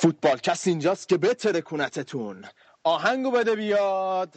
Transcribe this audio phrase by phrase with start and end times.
[0.00, 2.44] فوتبال کس اینجاست که بتره کنتتون
[2.84, 4.34] آهنگو بده بیاد.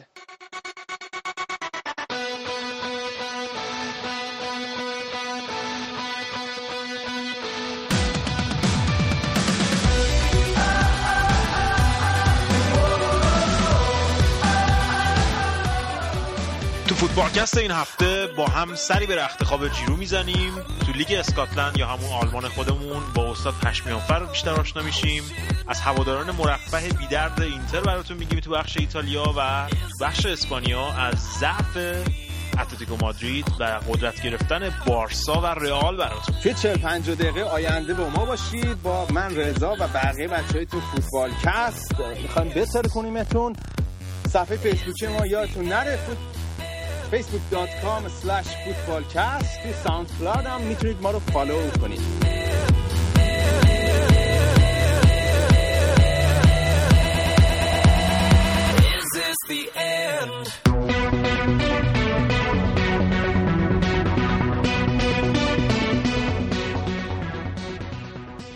[17.02, 20.52] فوتبالکست این هفته با هم سری به رخت خواب جیرو می‌زنیم.
[20.86, 25.22] تو لیگ اسکاتلند یا همون آلمان خودمون با استاد پشمیانفر بیشتر آشنا میشیم.
[25.68, 29.66] از هواداران مرفه بیدرد اینتر براتون میگیم تو بخش ایتالیا و
[30.00, 30.92] بخش اسپانیا.
[30.92, 31.76] از ضعف
[32.58, 36.34] اتلتیکو مادرید و قدرت گرفتن بارسا و رئال براتون.
[36.42, 38.82] توی 45 دقیقه آینده با ما باشید.
[38.82, 41.94] با من رضا و بقیه بچهای تو فوتبال کست.
[42.22, 43.56] می‌خوایم بهتر کنیمتون
[44.28, 45.98] صفحه فیسبوکی ما یادتون نره.
[47.12, 52.00] facebook.com slash footballcast توی ساوند هم می‌تونید ما رو فالو کنید
[59.32, 60.61] Is the end?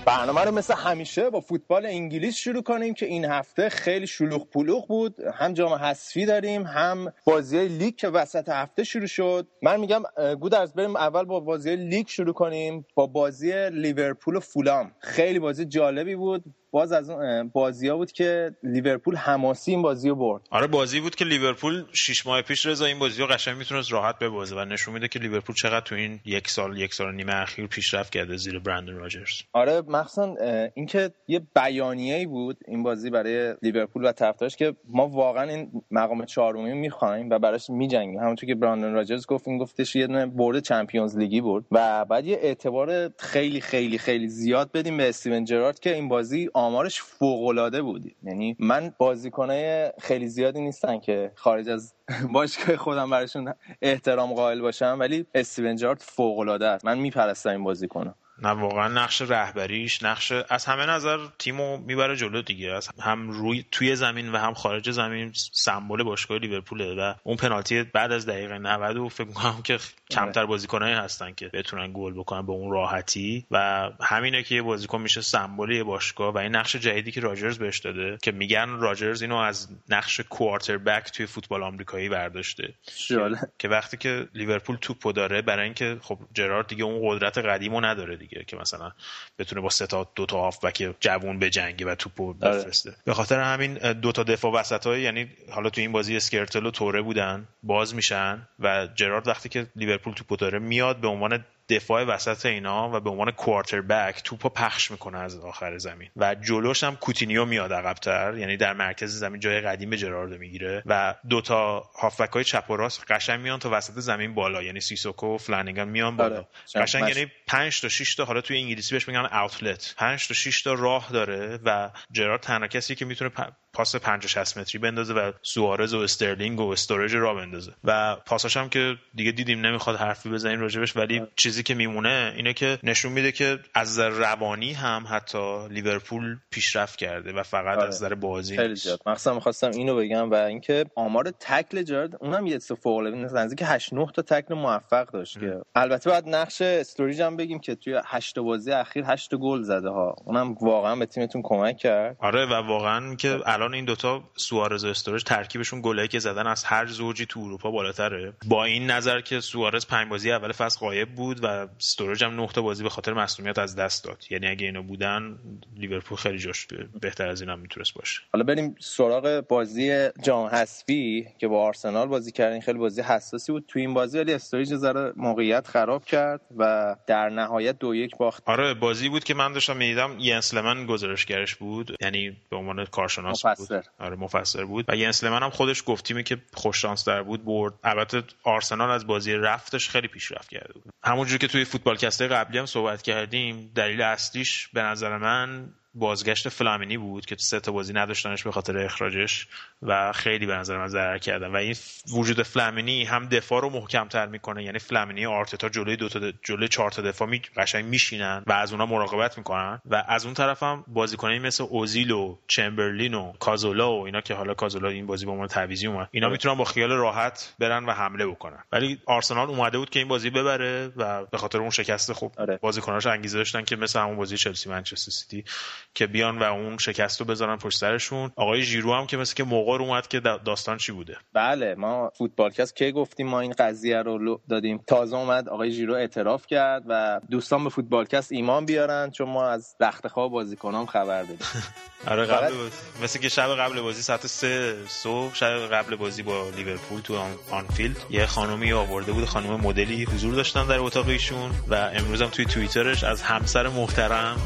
[0.06, 4.88] برنامه رو مثل همیشه با فوتبال انگلیس شروع کنیم که این هفته خیلی شلوغ پلوغ
[4.88, 5.20] بود.
[5.34, 9.48] هم جام حذفی داریم هم بازی لیگ که وسط هفته شروع شد.
[9.62, 10.02] من میگم
[10.40, 12.86] گودرز بریم اول با بازی لیگ شروع کنیم.
[12.94, 14.92] با بازی لیورپول و فولام.
[15.00, 16.44] خیلی بازی جالبی بود.
[16.76, 20.42] باز از اون بازی ها بود که لیورپول حماسی این بازی رو برد.
[20.50, 24.18] آره بازی بود که لیورپول 6 ماه پیش رضا این بازی رو قشنگ می‌تونست راحت
[24.18, 27.34] ببازه و نشون میده که لیورپول چقدر تو این یک سال یک سال و نیمه
[27.34, 29.42] اخیر پیشرفت کرده زیر برندن راجرز.
[29.52, 30.34] آره مخصوصا
[30.74, 36.24] اینکه یه بیانیه‌ای بود این بازی برای لیورپول و طرفدارش که ما واقعا این مقام
[36.24, 38.20] چهارمی می‌خوایم و براش میجنگیم.
[38.20, 42.04] همونطور که براندن راجرز گفت این گفتش یه دونه برد Champions League ی برد و
[42.04, 47.02] بعد یه اعتبار خیلی خیلی خیلی زیاد بدیم به استیون جرارد که این بازی آمارش
[47.02, 48.12] فوق العاده بود.
[48.22, 51.94] یعنی من بازیکنای خیلی زیادی نیستن که خارج از
[52.32, 56.84] باشگاه خودم براشون احترام قائل باشم ولی استیون جارد فوق العاده است.
[56.84, 62.42] من میپرستم این بازیکنو نه واقعا نقش رهبریش نقش از همه نظر تیمو می‌بره جلو
[62.42, 67.36] دیگه از هم روی توی زمین و هم خارج زمین سمبل باشگاه لیورپوله و اون
[67.36, 69.78] پنالتی بعد از دقیقه 90 و فکر می‌کنم که
[70.10, 70.48] کمتر آره.
[70.48, 75.20] بازیکنایی هستن که بتونن گل بکنن به اون راحتی و همینه که یه بازیکن میشه
[75.20, 79.36] سمبل یه باشگاه و این نقش جدیدی که راجرز بهش داده که میگن راجرز اینو
[79.36, 83.38] از نقش کوارتر بک توی فوتبال آمریکایی برداشته شاله.
[83.58, 88.16] که وقتی که لیورپول توپو داره برای اینکه خب جرارد دیگه اون قدرت قدیمو نداره
[88.16, 88.92] دیگه که مثلا
[89.38, 92.58] بتونه با سه تا دو تا هافبک جوون به جنگی و توپو آره.
[92.58, 96.66] بفرسته به خاطر همین دو تا دفاع وسط ها یعنی حالا تو این بازی اشکرتل
[96.66, 101.44] و توره بودن باز میشن و جرارد وقتی که لیورپول توپو داره میاد به عنوان
[101.68, 106.10] دفاع وسط اینا و به عنوان quarterback توپو پخش می‌کنه از آخر زمین.
[106.16, 111.14] و جلوش هم کوتینیو میاد عقبتر یعنی در مرکز زمین جای قدیم جرارد می‌گیره و
[111.30, 115.38] دوتا هافبک های چپ و راست قشنگ میان تا وسط زمین بالا یعنی سیسوکو و
[115.38, 116.36] فلانگان میان بالا.
[116.36, 116.46] آره.
[116.74, 120.62] قشنگ یعنی 5 تا 6 تا حالا توی انگلیسی بهش میگن outlet 5 تا 6
[120.62, 123.30] تا راه داره و جرارد تنها کسی که می‌تونه
[123.76, 127.72] پاس 50 60 متری بندازه و سوارز و استرلینگ و استورج راه بندازه.
[127.84, 132.52] و پاساش هم که دیگه دیدیم نمی‌خواد حرفی بزنیم راجبش ولی چیزی که میمونه اینه
[132.52, 137.88] که نشون میده که از نظر روانی هم حتی لیورپول پیشرفت کرده و فقط آره.
[137.88, 139.00] از نظر بازی خیلی زیاد.
[139.06, 143.92] مخصوصا می‌خواستم اینو بگم و اینکه آمار تکل جرارد اونم یه فوق العاده نزدیک 8
[143.92, 145.60] 9 تا تکل موفق داشت که.
[145.74, 150.16] البته بعد نقش استوریج هم بگیم که توی 8 بازی اخیر 8 گل زده ها.
[150.24, 152.16] اونم واقعا به تیمتون کمک کرد.
[152.20, 156.64] آره و واقعا که الان این دوتا سوارز و استورج ترکیبشون گل‌هایی که زدن از
[156.64, 158.32] هر زوجی تو اروپا بالاتره.
[158.46, 162.46] با این نظر که سوارز پنج بازی اول فصل غایب بود و استورج هم نه
[162.56, 164.24] بازی به خاطر مصدومیت از دست داد.
[164.30, 165.38] یعنی اگه اینا بودن
[165.76, 166.66] لیورپول خیلی جاش
[167.00, 168.20] بهتر از این هم می‌تونست باشه.
[168.32, 173.64] حالا بریم سراغ بازی جام حذفی که با آرسنال بازی کردن خیلی بازی حساسی بود
[173.68, 178.42] تو این بازی ولی استوریج ذره موقعیت خراب کرد و در نهایت دو یک باخت.
[178.46, 181.96] آره بازی بود که من داشتم می‌دیدم ینسلمن گزارشگرش بود.
[182.00, 183.76] یعنی به عنوان کارشناس مفسر.
[183.76, 183.86] بود.
[183.98, 184.84] آره مفسر بود.
[184.88, 187.74] و ینسلمن هم خودش گفتیمه که خوش شانس در بود برد.
[187.84, 190.92] البته آرسنال از بازی رفتش خیلی پیشرفت کرده بود.
[191.04, 196.48] همونجوری که توی فوتبال کسته قبلی هم صحبت کردیم دلیل اصلیش به نظر من بازگشت
[196.48, 199.46] فلامینی بود که سه تا بازی نداشتنش به خاطر اخراجش
[199.82, 201.52] و خیلی به نظر من ضرر کردن.
[201.52, 201.74] و این
[202.12, 204.64] وجود فلامینی هم دفاع رو محکمتر می‌کنه.
[204.64, 208.52] یعنی فلامینی و آرتتا جلوی دو تا جلوی چهار تا دفاع می قشنگ میشینن و
[208.52, 209.80] از اونها مراقبت می‌کنن.
[209.86, 214.34] و از اون طرف هم بازیکنایی مثل اوزیل و چمبرلین و کازولا و اینا که
[214.34, 216.08] حالا کازولا این بازی با ما تعویضی اومد.
[216.10, 218.64] اینا می‌تونن با خیال راحت برن و حمله بکنن.
[218.72, 222.58] ولی آرسنال اومده بود که این بازی ببره و به خاطر اون شکست خوب آره.
[222.62, 225.44] بازیکناش انگیزه داشتن که مثل همون بازی چلسی منچستر سیتی
[225.94, 228.30] که بیان و اون شکست رو بذارن پشت سرشون.
[228.36, 232.76] آقای ژیرو هم که مثل که موقع اومد که داستان چی بوده؟ بله ما فوتبالکست
[232.76, 234.80] کی گفتیم؟ ما این قضیه رو دادیم.
[234.86, 239.76] تازه اومد آقای ژیرو اعتراف کرد و دوستان به فوتبالکست ایمان بیارن چون ما از
[239.80, 241.38] رختخواب بازیکنام خبر دادیم.
[242.06, 242.54] آره قبل
[243.02, 247.96] مثل که شب قبل بازی ساعت سه صبح شب قبل بازی با لیورپول تو آنفیلد
[248.10, 252.44] یه خانومی آورده بود خانم مدلی حضور داشتن در اتاق ایشون و امروز هم توی
[252.44, 254.36] توییترش از همسر محترم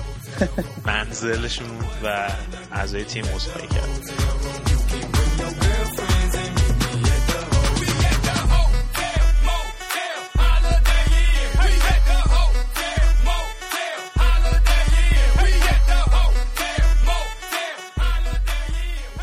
[1.31, 1.71] منزلشون
[2.05, 2.29] و
[2.73, 4.39] اعضای تیم عذرخواهی کرد.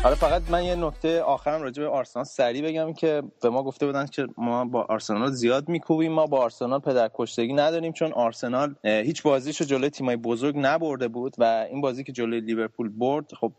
[0.08, 3.86] حالا فقط من یه نکته آخرم راجع به آرسنال سریع بگم که به ما گفته
[3.86, 9.22] بودن که ما با آرسنال زیاد میکوبیم ما با آرسنال پدرکشتگی نداریم چون آرسنال هیچ
[9.22, 13.52] بازیشو جلوی تیمای بزرگ نبرده بود و این بازی که جلوی لیورپول برد خب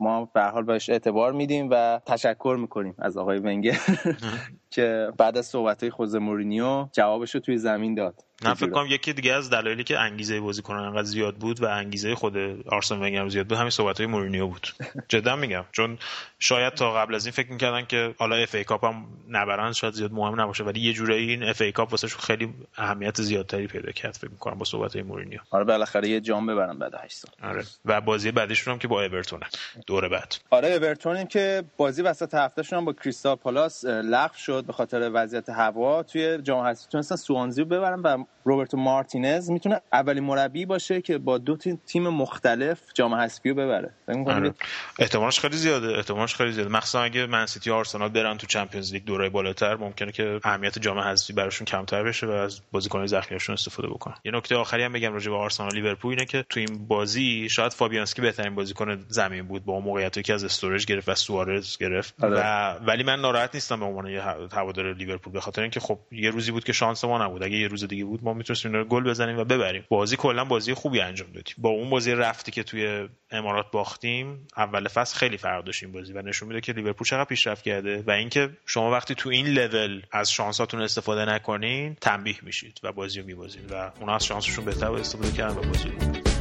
[0.00, 3.78] ما به حال بهش اعتبار میدیم و تشکر می‌کنیم از آقای ونگر.
[4.74, 8.14] که بعد از صحبت های مورینیو جوابش رو توی زمین داد.
[8.42, 12.14] نه فکر کنم یکی دیگه از دلایلی که انگیزه بازیکنان انقدر زیاد بود و انگیزه
[12.14, 12.36] خود
[12.68, 14.68] آرسن ونگر زیاد بود همین صحبت های مورینیو بود.
[15.08, 15.98] جدا میگم چون
[16.38, 20.12] شاید تا قبل از این فکر می‌کردن که حالا FA Cup هم نبرن شاید زیاد
[20.12, 24.30] مهم نباشه ولی یه جورایی این FA Cup واسه خیلی اهمیت زیادتری پیدا کرد فکر
[24.30, 25.38] می‌کنم با صحبت های مورینیو.
[25.50, 27.50] آره بالاخره یه جام ببرن بعد 8 سال.
[27.50, 27.64] آره.
[27.84, 29.46] و بازی بعدیشون هم که با اورتونه
[29.86, 30.34] دور بعد.
[30.50, 34.63] آره اورتون که بازی وسط هفتهشون هم با کریستال پالاس لغو شد.
[34.66, 39.80] به خاطر وضعیت هوا توی جام حذفی تونستن سوانزی رو ببرن و روبرتو مارتینز می‌تونه
[39.92, 41.56] اولین مربی باشه که با دو
[41.86, 43.90] تیم مختلف جام حذفی رو ببره.
[44.26, 44.54] آره.
[44.98, 45.96] احتمالش خیلی زیاده.
[45.96, 46.70] احتمالش خیلی زیاده.
[46.70, 50.98] مخصوصا اگه منسیتی و آرسنال برن تو Champions League دوره بالاتر ممکنه که اهمیت جام
[50.98, 54.14] حذفی براشون کمتر بشه و از بازیکن‌های ذخیرهشون استفاده بکنن.
[54.24, 57.72] یه نکته آخری هم بگم راجع به آرسنال لیورپول اینه که تو این بازی شاید
[57.72, 62.24] فابیانسکی بهترین بازیکن زمین بود با اون موقعیتی که از استورج گرفت و سوارز گرفت.
[62.24, 62.40] آره.
[62.40, 64.22] و ولی من ناراحت نیستم به عنوان یه
[64.54, 67.42] هوادار لیورپول به خاطر اینکه خب یه روزی بود که شانس ما نبود.
[67.42, 69.84] اگه یه روز دیگه بود ما می‌تونستیم اینا گل بزنیم و ببریم.
[69.88, 71.54] بازی کلا بازی خوبی انجام دادیم.
[71.58, 76.22] با اون بازی رفتی که توی امارات باختیم اول فصل خیلی فرق داشت بازی و
[76.22, 80.32] نشون میده که لیورپول چقدر پیشرفت کرده و اینکه شما وقتی تو این لول از
[80.32, 85.32] شانساتون استفاده نکنین تنبیه میشید و بازی رو میبازین و اونا از شانسشون بهتر استفاده
[85.32, 86.33] کردن و بازی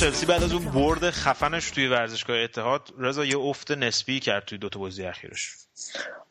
[0.00, 4.58] چلسی بعد از اون برد خفنش توی ورزشگاه اتحاد رضا یه افت نسبی کرد توی
[4.58, 5.56] دوتا بازی اخیرش.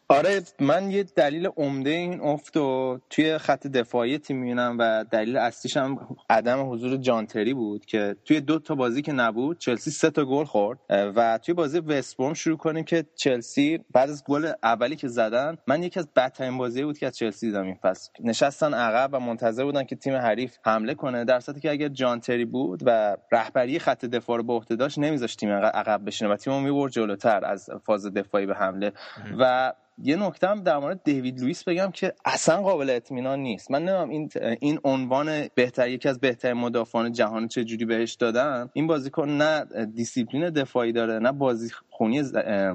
[0.09, 5.37] آره من یه دلیل عمده این افت و توی خط دفاعی تیم می‌بینم و دلیل
[5.37, 10.09] اصلیش هم عدم حضور جانتری بود که توی دو تا بازی که نبود چلسی سه
[10.09, 10.79] تا گل خورد.
[10.89, 15.83] و توی بازی وستبروم شروع کنیم که چلسی بعد از گل اولی که زدن من
[15.83, 18.11] یکی از بدترین بازی بود که از چلسی دیدم این فصل.
[18.19, 22.45] نشستن عقب و منتظر بودن که تیم حریف حمله کنه در صورتی که اگر جانتری
[22.45, 26.59] بود و رهبری خط دفاع رو به عهده داشت نمیذاشت تیم عقب بشینه و تیمو
[26.59, 28.91] می‌برد جلوتر از فاز دفاعی به حمله.
[29.39, 29.73] و
[30.03, 33.71] یه نکته هم در مورد دیوید لوئیس بگم که اصلا قابل اطمینان نیست.
[33.71, 34.29] من نمی‌دونم این
[34.59, 38.69] این عنوان بهتر یکی از بهترین مدافعان جهان چه جوری بهش دادن.
[38.73, 42.23] این بازیکن نه دیسیپلین دفاعی داره نه بازی‌خونی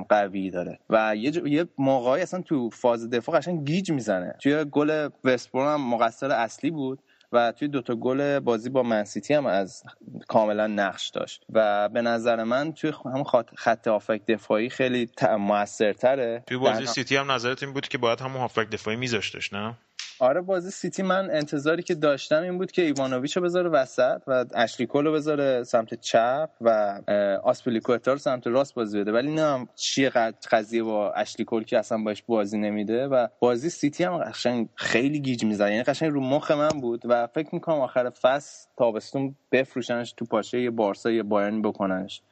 [0.09, 0.79] قوی داره.
[0.91, 1.41] و یه, ج...
[1.47, 4.35] یه موقعی اصلا تو فاز دفاع قشنگ گیج می‌زنه.
[4.43, 6.99] توی گل وست بروم هم مقصر اصلی بود.
[7.33, 9.83] و توی دوتا گل بازی با منسیتی هم از
[10.29, 11.45] کاملا نقش داشت.
[11.53, 13.25] و به نظر من توی هم
[13.57, 16.45] خط هافبک دفاعی خیلی موثرتره.
[16.47, 19.75] توی بازی سیتی هم نظرت این بود که باید همون هافبک دفاعی میذاشتش نه؟
[20.23, 24.45] آره بازی سیتی من انتظاری که داشتم این بود که ایوانوویچ رو بذاره وسط و
[24.55, 27.01] اشلی کول رو بذاره سمت چپ و
[27.45, 29.13] آسپلیکوتا رو سمت راست بازی بده.
[29.13, 30.11] ولی نه چیه
[30.51, 35.21] قضیه با اشلی کول که اصلا باش بازی نمیده و بازی سیتی هم قشنگ خیلی
[35.21, 40.13] گیج می‌زنه یعنی قشنگ رو مخ من بود و فکر می‌کنم آخر فصل تابستون بفروشنش
[40.13, 42.23] تو پاچه یه بارسا یه بایرن بکننش.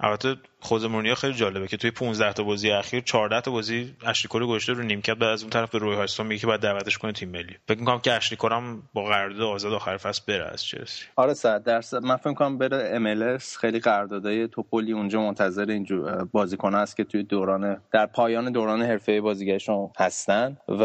[0.00, 4.46] البته خود مورینیو خیلی جالبه که توی 15 تا بازی اخیر 14 تا بازی اشلیکول
[4.46, 7.12] گذاشته رو نیمکت بعد از اون طرف به روی هایستون میگه که باید دعوتش کنه
[7.12, 7.56] تیم ملی.
[7.68, 11.04] فکر می‌کنم که اشلیکول هم با قرارداد آزاد آخر فصل بره از چلسی.
[11.16, 12.02] آره 100 درصد.
[12.02, 17.22] من فکر می‌کنم بره ام خیلی قراردادای توپولی اونجا منتظر اینجور بازیکن است که توی
[17.22, 20.56] دوران در پایان دوران حرفه بازیگرشون هستن.
[20.68, 20.82] و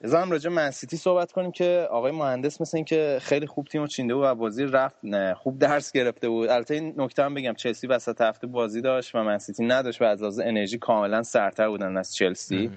[0.00, 3.86] از هم راجع من سیتی صحبت کنیم که آقای مهندس مثل اینکه خیلی خوب تیمو
[3.86, 4.96] چینده و بازی رفت
[5.34, 6.48] خوب درس گرفته بود.
[6.48, 10.20] البته این نکته هم بگم چلسی وسط هفته بازی داشت و منسیتی نداشت و از
[10.22, 12.70] لحاظ انرژی کاملا سرتر بودن از چلسی.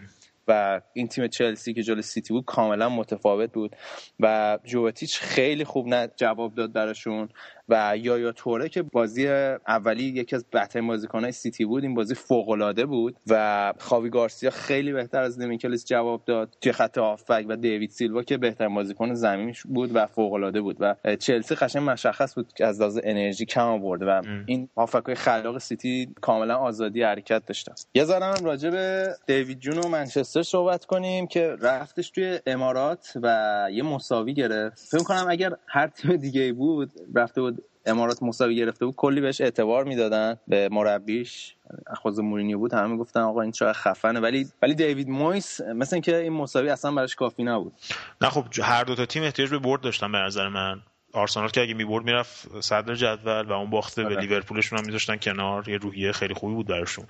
[0.47, 3.75] و این تیم چلسی که جلو سیتی بود کاملا متفاوت بود.
[4.19, 7.29] و یووتیچ خیلی خوب جواب داد براشون.
[7.69, 9.27] و یایا توره که بازی
[9.67, 14.49] اولی یکی از بهترین بازیکنهای سیتی بود این بازی فوق العاده بود و خاوی گارسیا
[14.49, 19.13] خیلی بهتر از دمیکلیس جواب داد توی خط هافبک و دیوید سیلوا که بهترین بازیکن
[19.13, 23.45] زمینش بود و فوق العاده بود و چلسی قشنگ مشخص بود که از لحاظ انرژی
[23.45, 28.69] کم آورده و این هافبک خلاق سیتی کاملا آزادی حرکت داشتن یه ذره هم راجع
[28.69, 34.79] به دیوید جان و منچستر صحبت کنیم که رفتش توی امارات و یه مساوی گرفت.
[34.91, 39.41] فکر کنم اگر هر تیم دیگه بود رفته بود امارات مساوی گرفته بود کلی بهش
[39.41, 40.37] اعتبار می‌دادن.
[40.47, 41.55] به مربیش
[41.95, 44.19] خود مورینیو بود همه گفتن آقا این چقدر خفنه.
[44.19, 47.73] ولی ولی دیوید مویس مثل اینکه این مساوی اصلا براش کافی نبود.
[48.21, 50.81] نه خب هر دو تا تیم احتیاج به برد داشتن به نظر من.
[51.13, 54.21] آرسنال که اگه می‌برد می‌رفت صدر جدول و اون باخته به آره.
[54.21, 57.05] لیورپولشون هم میذاشتن کنار یه روحیه خیلی خوبی بود براشون.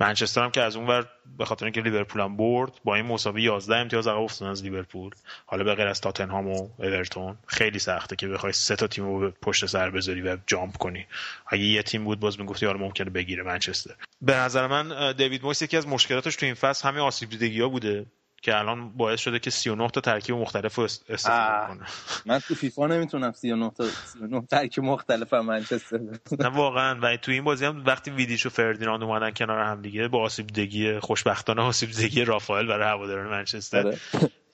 [0.00, 1.06] منچستر هم که از اون ور
[1.38, 5.12] به خاطر اینکه لیورپول هم برد با این مساوی 11 امتیاز عقب افتادن از لیورپول.
[5.46, 9.30] حالا به غیر از تاتنهام و اورتون خیلی سخته که بخوای سه تا تیم رو
[9.42, 11.06] پشت سر بذاری و جامپ کنی.
[11.46, 13.94] اگه یه تیم بود باز می‌گفتی حالا ممکنه بگیره منچستر.
[14.22, 17.68] به نظر من دیوید مویس یکی از مشکلاتش تو این فصل همین آسیب دیدگی ها
[17.68, 18.06] بوده.
[18.44, 21.86] که الان باعث شده که 39 تا ترکیب مختلف استفاده کنه.
[22.26, 25.98] من تو فیفا نمی‌تونم 39 تا 39 ترکیب مختلف منچستر
[26.38, 27.00] نه واقعا.
[27.02, 30.46] و تو این بازی هم وقتی ویدیش و فردیناند اومدن کنار هم دیگه با آسیب
[30.46, 33.86] دگی خوشبختانه آسیب دگی رافائل برای هواداران منچستر.
[33.86, 33.98] آره.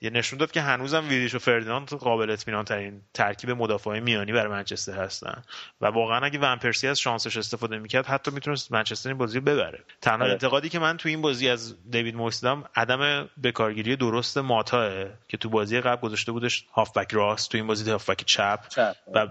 [0.02, 4.52] یه نشون داد که هنوزم ویدیش و فردیناند قابل اطمینان ترین ترکیب مدافع میانی برای
[4.52, 5.42] منچستر هستن.
[5.80, 9.44] و واقعا اگه ون پرسی از شانسش استفاده می‌کرد حتی می‌تونست منچستر این بازی رو
[9.44, 9.84] ببره.
[10.00, 10.32] تنها آره.
[10.32, 12.44] انتقادی که من تو این بازی از دیوید مویز
[12.76, 17.90] عدم بکارگیری درست ماتائه که تو بازی قبل گذاشته بودش هافبک راست تو این بازی
[17.90, 18.96] هافبک چپ, چپ.
[19.14, 19.26] و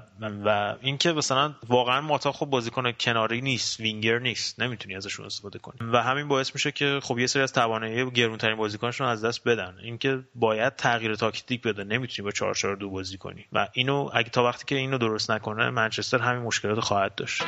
[0.45, 5.89] و اینکه مثلا واقعا ماتا خب بازیکن کناری نیست وینگر نیست نمی‌تونی ازشون استفاده کنی.
[5.91, 9.75] و همین باعث میشه که خب یه سری از توانایی گرونترین بازیکنشون از دست بدن.
[9.83, 11.83] اینکه با باید تغییر تاکتیک بده.
[11.83, 13.45] نمی‌تونی با 4 4 2 بازی کنی.
[13.53, 17.43] و اینو اگه تا وقتی که اینو درست نکنه منچستر همین مشکلات خواهد داشت.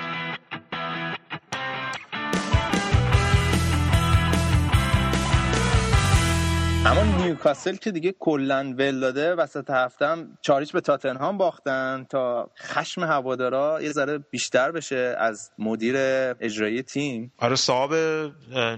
[6.85, 13.03] اما نیوکاسل که دیگه کلا ول داده وسط هفتم چاریچ به تاتنهام باختن تا خشم
[13.03, 15.95] هوادارا یه ذره بیشتر بشه از مدیر
[16.39, 17.33] اجرایی تیم.
[17.37, 17.93] آره صاحب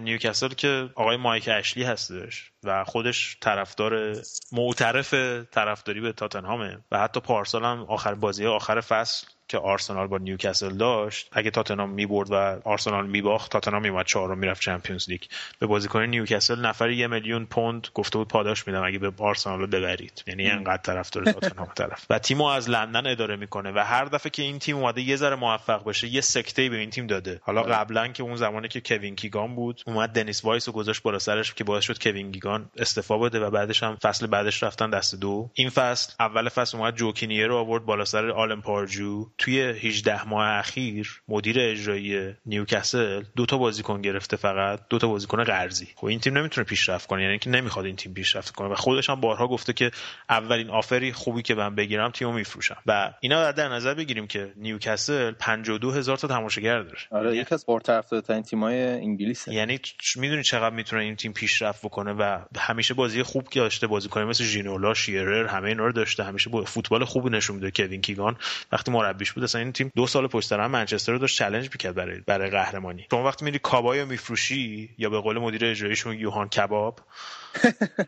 [0.01, 4.15] نیوکاسل که آقای مایک اشلی هستش و خودش طرفدار
[4.51, 5.13] معترف
[5.51, 10.77] طرفداری به تاتنهامه و حتی پارسال هم آخر بازی آخر فصل که آرسنال با نیوکاسل
[10.77, 15.21] داشت اگه تاتنهام می‌برد و آرسنال میباخت تاتنهام میومد چهارم می‌رفت چمپیونز لیگ.
[15.59, 19.67] به بازیکن نیوکاسل نفر یه میلیون پوند گفته بود پاداش میدم اگه به آرسنال رو
[19.67, 20.23] ببرید.
[20.27, 22.05] یعنی انقدر طرفدار تاتنهام طرف.
[22.09, 25.35] و تیمو از لندن اداره می‌کنه و هر دفعه که این تیم اومده یه ذره
[25.35, 27.39] موفق بشه یه سکته به این تیم داده.
[27.43, 27.73] حالا آره.
[27.73, 31.53] قبلا که اون زمانی که کوین کیگان بود اومد دنیس وایز رو گذاشت بالا سرش
[31.53, 35.49] که باعث شد کوین کیگان استعفا بده و بعدش هم فصل بعدش رفتن دسته دو.
[35.53, 39.29] این فصل اول فصل اومد جو کینیر رو آورد بالا سر آلن پاردیو.
[39.37, 45.43] توی 18 ماه اخیر مدیر اجرایی نیوکاسل دو تا بازیکن گرفته فقط دو تا بازیکن
[45.43, 45.87] قرضی.
[45.95, 48.67] خب این تیم نمی‌تونه پیشرفت کنه یعنی که نمی‌خواد این تیم پیشرفت کنه.
[48.67, 49.91] و خودش هم بارها گفته که
[50.29, 52.77] اولین آفری خوبی که من بگیرم تیمو میفروشم.
[52.85, 56.97] و اینا در نظر بگیریم که نیوکاسل 52 هزار تا تماشاگر داره.
[57.11, 59.53] آره یعنی یکی از پرطرفدارترین تیمای انگلیسه.
[59.53, 59.79] یعنی
[60.15, 64.43] می‌دونی چقدر می‌تونه این تیم پیشرفت بکنه و همیشه بازی خوب که داشته بازیکن مثل
[64.43, 66.23] ژینولا شیرر همه اینا رو داشته.
[66.23, 67.71] همیشه فوتبال خوبی نشون میده.
[67.71, 68.35] کوین کیگان
[68.71, 68.91] وقتی
[69.23, 69.43] مربیش بود.
[69.43, 72.49] اصلا این تیم دو سال پشت سر هم منچستر رو داشت چالش می‌کرد برای برای
[72.49, 73.07] قهرمانی.
[73.11, 76.99] شما وقتی میری کابای میفروشی یا به قول مدیر اجراییشون یوهان کباب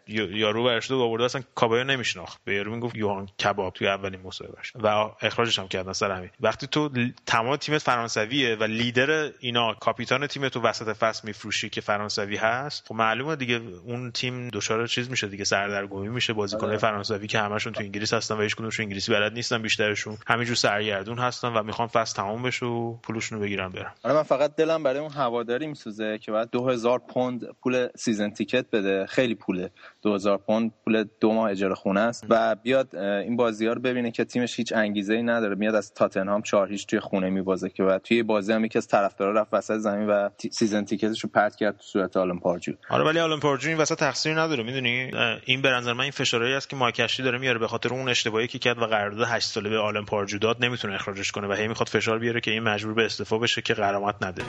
[0.07, 2.41] یارو برش دو آورده اصلا کابایو نمیشناخت.
[2.43, 4.87] به یارو می‌گفت یوهان کباب توی اولین مصاحبهش و
[5.21, 6.29] اخراجش هم کردن سر همین.
[6.39, 6.89] وقتی تو
[7.25, 12.87] تمام تیمت فرانسویه و لیدر اینا کاپیتان تیم تو وسط فصل میفروشی که فرانسوی هست
[12.87, 16.33] خب معلومه دیگه اون تیم دچار چیز میشه دیگه سردرگمی میشه.
[16.33, 16.77] بازیکن‌های آره.
[16.77, 21.19] فرانسوی که همشون تو انگلیس هستن و هیچ کدومشون انگلیسی بلد نیستن بیشترشون همینجور سرگردون
[21.19, 23.91] هستن و می‌خوان فصل تمام بشه و پولشون رو بگیرن برن.
[24.03, 28.65] آره من فقط دلم برای اون هواداری میسوزه که بعد 2000 پوند پول season ticket
[28.71, 29.05] بده.
[29.05, 33.73] خیلی پوله 2000 پوند پول دو ماه اجاره خونه است و بیاد این بازی ها
[33.73, 35.55] رو ببینه که تیمش هیچ انگیزه ای نداره.
[35.55, 38.87] میاد از تاتنهام 4 هیچ توی خونه میبازه که بعد توی بازی هم یکی از
[38.87, 42.73] طرفدارا رفت وسط زمین و season ticket ش رو پرت کرد تو صورت آلن پاردو.
[42.89, 45.11] آره ولی آلن پاردو این وسط تقصیری نداره می‌دونی؟
[45.45, 48.09] این به نظر من این فشارهایی است که مایک اشلی داره میاره به خاطر اون
[48.09, 51.53] اشتباهی که کرد و قرارداد 8 ساله به آلن پاردو داد نمی‌تونه اخراجش کنه و
[51.53, 54.43] هی می‌خواد فشار بیاره که این مجبور به استعفا بشه که غرامت نده.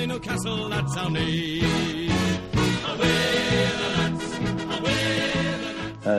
[0.00, 1.97] in a castle that's our name.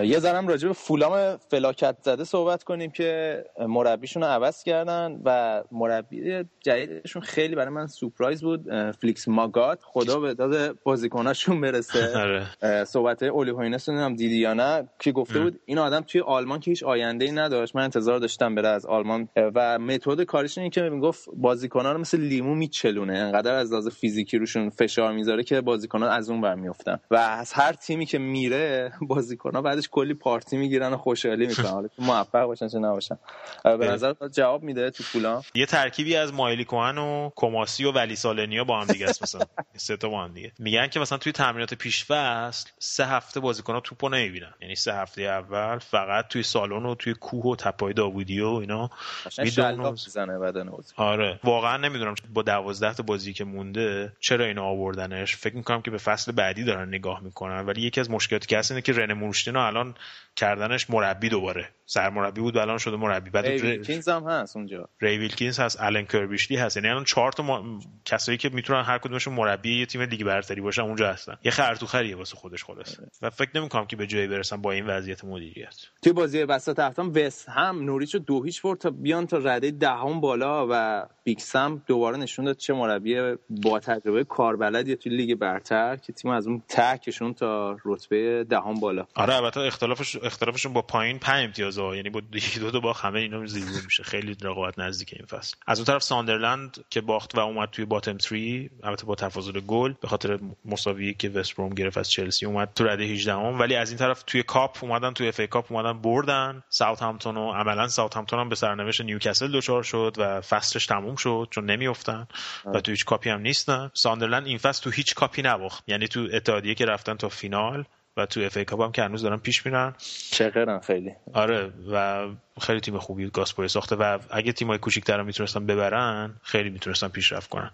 [0.03, 5.63] یه ذرم راجع به فولام فلاکت زده صحبت کنیم که مربیشون رو عوض کردن و
[5.71, 8.91] مربی جدیدشون خیلی برای من سورپرایز بود.
[8.91, 9.79] فلیکس ماگات.
[9.83, 12.13] خدا به داد بازیکناشون برسه.
[12.63, 12.85] آره.
[12.85, 14.89] صحبت اولی هوینس هم دیدی یا نه.
[14.99, 17.75] که گفته بود؟ این آدم توی آلمان که هیچ آینده ای نداشت.
[17.75, 19.29] من انتظار داشتم بره از آلمان.
[19.35, 23.17] و متد کارش اینه که می‌گفت بازیکنان رو مثل لیمو میچلونه.
[23.17, 27.53] انقدر از لحاظ فیزیکی روشون فشار می‌ذاره که بازیکنان از اون ور میافتن و از
[27.53, 31.69] هر تیمی که میره بازیکنان بعدش کلی پارتی می‌گیرن و خوشحالی می‌کنن.
[31.69, 33.17] حالا موفق باشن چه نباشن.
[33.63, 38.15] به نظر جواب میده تو فولان یه ترکیبی از مایلی کوهن و کماسی و ولی
[38.15, 39.45] سالنیا با هم دیگه است مثلا.
[39.77, 40.51] سه تا با هم دیگه.
[40.59, 44.53] میگن که مثلا توی تمرینات پیش فصل سه هفته بازیکن‌ها توپو نمی‌بینن.
[44.61, 48.89] یعنی سه هفته اول فقط توی سالن و توی کوه و تپای داوودی و اینا
[49.37, 51.39] می‌دونن بدن آره.
[51.43, 55.35] واقعا نمی‌دونم با 12 تا بازی که مونده چرا اینو آوردنش.
[55.35, 57.65] فکر می‌کنم که به فصل بعدی دارن نگاه می‌کنن.
[57.65, 59.95] ولی یکی از مشکلاتی که هست اینه که رن مورشتینو الان
[60.35, 61.69] کردنش مربی دوباره.
[61.85, 63.29] سرمربی بود و الان شده مربی.
[63.29, 64.89] بعد ری ویلکینز هم هست اونجا.
[65.01, 66.77] ری ویلکینز هست الان کربیشلی هست.
[66.77, 67.79] یعنی الان چهار تا ما...
[68.05, 71.37] کسایی که می‌تونن هر کدومشون مربی یه تیم لیگ برتری باشن اونجا هستن.
[71.43, 74.71] یه خر تو خریه واسه خودش خلاص و فکر نمی‌کنم که به جایی برسن با
[74.71, 75.75] این وضعیت مدیریت.
[76.01, 80.21] توی بازی وسط هفته‌م وست هم نوریچ دو هیچ برد تا بیان تا رده دهم
[80.21, 83.15] بالا و Big Sam م دوباره نشون داد چه مربی
[83.49, 88.79] با تجربه کاربلدی توی لیگ برتر که تیم از اون ته کشوند تا رتبه دهم
[88.79, 89.05] بالا.
[89.15, 92.21] آره البته اختلافش اختلافشون با پایین 5 امتیاز یعنی با
[92.59, 94.03] دو تا با همه اینا زیر میشه.
[94.03, 95.55] خیلی رقابت نزدیک این فصل.
[95.67, 99.93] از اون طرف ساندرلند که باخت و اومد توی bottom 3 البته با تفاضل گل
[100.01, 103.75] به خاطر مساوی که وست بروم گرفت از چلسی اومد تو رده 18 هم ولی
[103.75, 106.63] از این طرف توی کاپ اومدن توی FA Cup اومدن بردن.
[106.69, 111.15] ساوت همپتون و عملا ساوت همپتون هم به سرنوشت نیوکاسل دچار شد و فصلش تموم
[111.15, 112.27] شد چون نمیافتن
[112.65, 113.91] و تو هیچ کاپی هم نیستن.
[113.93, 115.83] ساندرلند این فصل تو هیچ کاپی نباخت.
[115.87, 117.85] یعنی تو اتحادیه که رفتن تا فینال
[118.19, 119.95] و تو FA Cup هم که هنوز دارن پیش میرن.
[120.31, 121.11] چقدرن خیلی.
[121.33, 122.27] آره و
[122.61, 127.49] خیلی تیم خوبی گاس پویت ساخته و اگه تیمای کوچیک‌تر می‌تونستن ببرن خیلی می‌تونستن پیشرفت
[127.49, 127.71] کنن.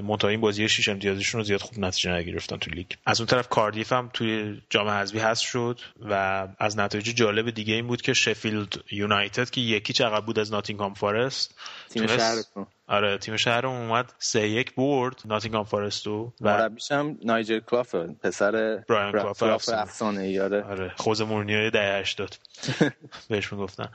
[0.00, 2.86] منتها این بازی 6 امتیازشون رو زیاد خوب نتیجه نگرفتن تو لیگ.
[3.06, 7.74] از اون طرف کاردیف هم توی جام حذفی هست شد و از نتایج جالب دیگه
[7.74, 11.54] این بود که شفیلد یونایتد که یکی چقدر بود از ناتینگهام فارست
[11.90, 12.66] تیم شهرتون.
[12.88, 18.82] آره تیم شهر اومد سه یک برد ناتینگهام فارستو و مربیش هم نایجل کلاف پسر
[18.88, 20.20] برایان کلاف افسانه.
[20.20, 20.92] ای آره.
[20.96, 22.36] ژوزه مورینیو دهه 80
[23.30, 23.88] بهش می‌گفتن.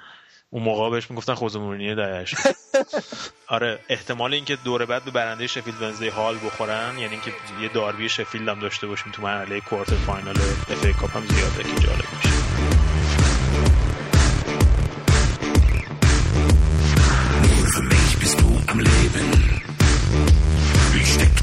[0.49, 2.55] اون موقع بهش می‌گفتن ژوزه مورینیو دهه 80
[3.47, 8.09] آره احتمال اینکه دوره بعد به برنده شفیلد ونزدی حال بخورن یعنی اینکه یه داربی
[8.09, 10.37] شفیلد هم داشته باشیم تو مرحله quarter final
[10.69, 12.32] FA Cup هم زیاده که جالب میشه.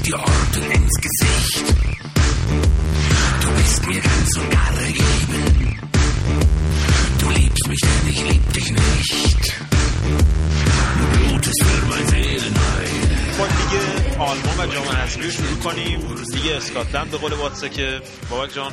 [0.05, 1.65] Dir Orten ins Gesicht.
[3.41, 5.79] Du bist mir ganz und gar ergeben.
[7.19, 9.53] Du liebst mich, denn ich lieb dich nicht.
[10.99, 13.11] Du blutest für mein Seelenheil.
[13.41, 15.99] دیگه آلمان و جام حذفی شروع کنیم
[16.33, 18.71] دیگه اسکاتلند به قول واتسه که بابک جان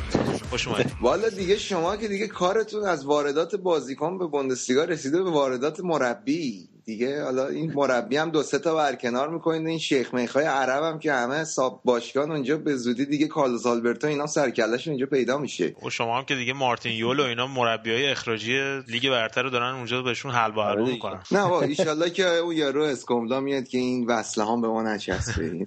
[0.50, 5.30] خوش اومدید والا دیگه شما که دیگه کارتون از واردات بازیکن به بوندسلیگا رسیده به
[5.30, 7.24] واردات مربی دیگه.
[7.24, 9.66] حالا این مربی هم دو سه تا برکنار می‌کنید.
[9.66, 14.06] این شیخ میخای عرب هم که همه حساب باشگاه اونجا به زودی دیگه کارلوس آلبرتو
[14.06, 15.74] اینا سرکلش اینجا پیدا میشه.
[15.86, 19.50] و شما هم که دیگه مارتین یول و اینا مربی های اخراجی لیگ برتر رو
[19.50, 21.22] دارن اونجا بهشون حل و آره می‌کنن.
[21.30, 25.66] نه وا ان که اون یارو اسکوملا میاد که این وصله هم به ما نچسبه.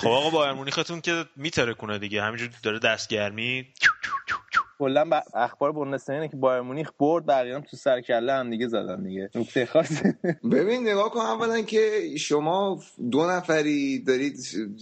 [0.00, 2.22] خب آقا بایر مونیختون که میترکونه دیگه.
[2.22, 3.66] همینجور داره دستگرمی.
[4.78, 5.10] کلا.
[5.34, 9.30] اخبار بوندسلیگا که بایر مونیخ برد بقیه هم تو سر کله هم دیگه زدن دیگه.
[9.34, 10.02] نکته خاص.
[10.52, 12.80] ببین نگاه کن اولا که شما
[13.10, 14.36] دو نفری دارید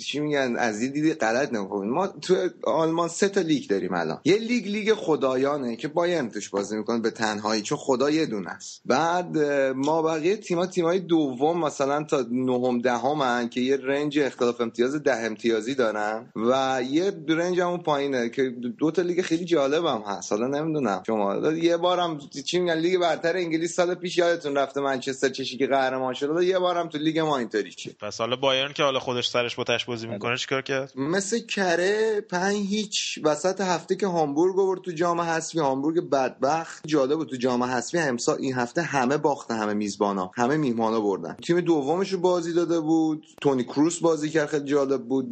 [0.07, 4.21] چی میگن از یه دیدی غلط نکنید ما تو آلمان سه تا لیگ داریم الان.
[4.25, 8.51] یه لیگ لیگ خدایانه که بایرن توش بازی می‌کنه به تنهایی چون خدا یه دونه
[8.51, 8.83] است.
[8.85, 9.39] بعد
[9.77, 15.17] ما بقیه تیم‌ها تیم‌های دوم مثلا تا نهم دهمن که یه range اختلاف امتیاز ده
[15.17, 20.33] امتیازی دارن و یه range همون پایینه که دو تا لیگ خیلی جالب هم هست.
[20.33, 21.53] حالا نمی‌دونم شما.
[21.53, 26.15] یه بارم چی میگن؟ لیگ برتر انگلیس سال پیش یادتون رفته منچستر سیتی که قهرمان
[26.15, 26.43] شد.
[26.43, 29.65] یه بارم تو لیگ ما اینطوری چی پس حالا بایرن که حالا خودش سرش با
[29.65, 34.91] تش بازی می‌کنه چیکار کرد؟ مثل کره پنج هیچ وسط هفته که هامبورگ آورد تو
[34.91, 35.59] جام حذفی.
[35.59, 36.87] هامبورگ بدبخت.
[36.87, 37.99] جالب بود تو جام حذفی.
[37.99, 41.37] امسال این هفته همه باخته همه میزبانا همه میهمانا بردن.
[41.47, 43.27] تیم دومش رو بازی داده بود.
[43.41, 45.31] تونی کروس بازی کرد خیلی جالب بود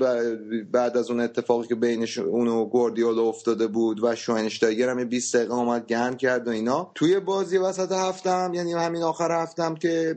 [0.73, 5.37] بعد از اون اتفاقی که بینش اون و گواردیولا افتاده بود و شواینشتایگر هم 20
[5.37, 6.91] دقیقه اومد گرم کرد و اینا.
[6.95, 10.17] توی بازی وسط هفتم یعنی همین آخر هفتم که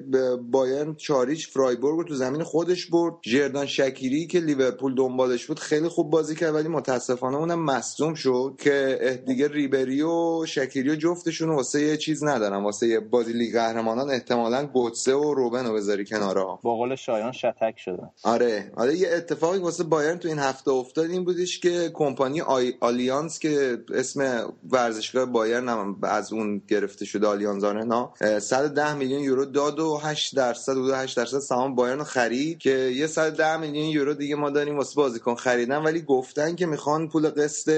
[0.51, 3.13] بایرن چهار هیچ فرایبورگ رو تو زمین خودش برد.
[3.21, 8.55] جردان شکیری که لیورپول دنبالش بود خیلی خوب بازی کرد ولی متاسفانه اونم مصدوم شد
[8.59, 12.63] که دیگه ریبری و شکیری و جفتشون واسه یه چیز ندارن.
[12.63, 17.31] واسه یه بازی لیگ قهرمانان احتمالا گوتسه و روبن رو بذاری کنارها به قول شایان
[17.31, 18.71] شتک شده آره.
[18.75, 19.07] آره یه
[19.37, 22.73] اتفاقی واسه بایرن تو این هفته افتاد این بودش که کمپانی آی...
[22.79, 29.45] آلیانس که اسم ورزشگاه بایرن هم از اون گرفته شده آلیانز آرنا 110 میلیون یورو
[29.45, 34.13] داد و 8 درصد و 8 درصد سهام بایرن خرید که یه 110 میلیون یورو
[34.13, 37.69] دیگه ما داریم واسه بازیکن خریدن ولی گفتن که می‌خوان پول قسط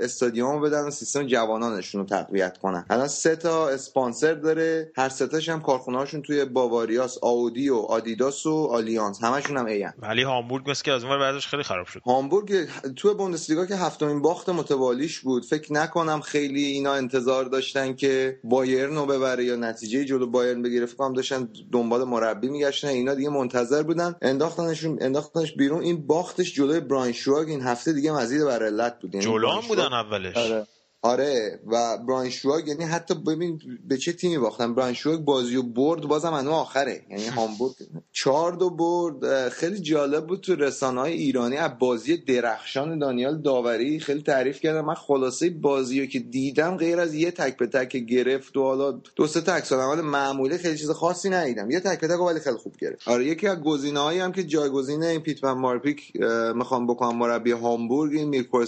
[0.00, 2.86] استادیوم بدن و سیستم جوانانشون رو تقویت کنن.
[2.90, 7.76] الان سه تا اسپانسر داره هر سه تاش هم کارخونه هاشون توی باواریاس آودی و
[7.76, 11.86] آدیداس و آلیانس همشون هم این ولی هامبورگ مثل که از اون بعدش خیلی خراب
[11.86, 12.00] شد.
[12.06, 15.44] هامبورگ توی بوندسلیگا که هفتمین باخت متوالیش بود.
[15.44, 20.86] فکر نکنم خیلی اینا انتظار داشتن که بایرن رو ببره یا نتیجه جلو بایرن بگیره.
[20.86, 22.88] فکر کنم داشتن دنبال مربی میگشتن.
[22.88, 24.14] اینا دیگه منتظر بودن.
[24.22, 25.82] انداختنشون انداختنش بیرون.
[25.82, 27.48] این باختش جلوی براین شواگ.
[27.48, 29.14] این هفته دیگه مزید بر علت بود.
[29.14, 30.36] یعنی جلو هم بودن اولش.
[30.36, 30.66] آره.
[31.02, 35.62] آره و براین شواگ یعنی حتی ببین به چه تیمی باختن؟ براین شواگ بازی و
[35.62, 37.02] برد بازم انو آخره.
[37.10, 37.74] یعنی هامبورگ
[38.12, 39.48] چهار دو برد.
[39.48, 44.84] خیلی جالب بود تو رسانه های ایرانی از بازی درخشان دانیال داوری خیلی تعریف کردم
[44.84, 49.00] من خلاصه بازی رو که دیدم غیر از یه تک به تک گرفت و حالا
[49.16, 51.70] دو سه تا عمل معمولی خیلی چیز خاصی ندیدم.
[51.70, 53.08] یه تک به تک ولی خیلی خوب گرفت.
[53.08, 56.12] آره یکی از گزینه‌هایی هم که جایگزین این پیتمن مارپیک
[56.54, 58.64] می‌خوام بکنم مربی هامبورگ این میرکو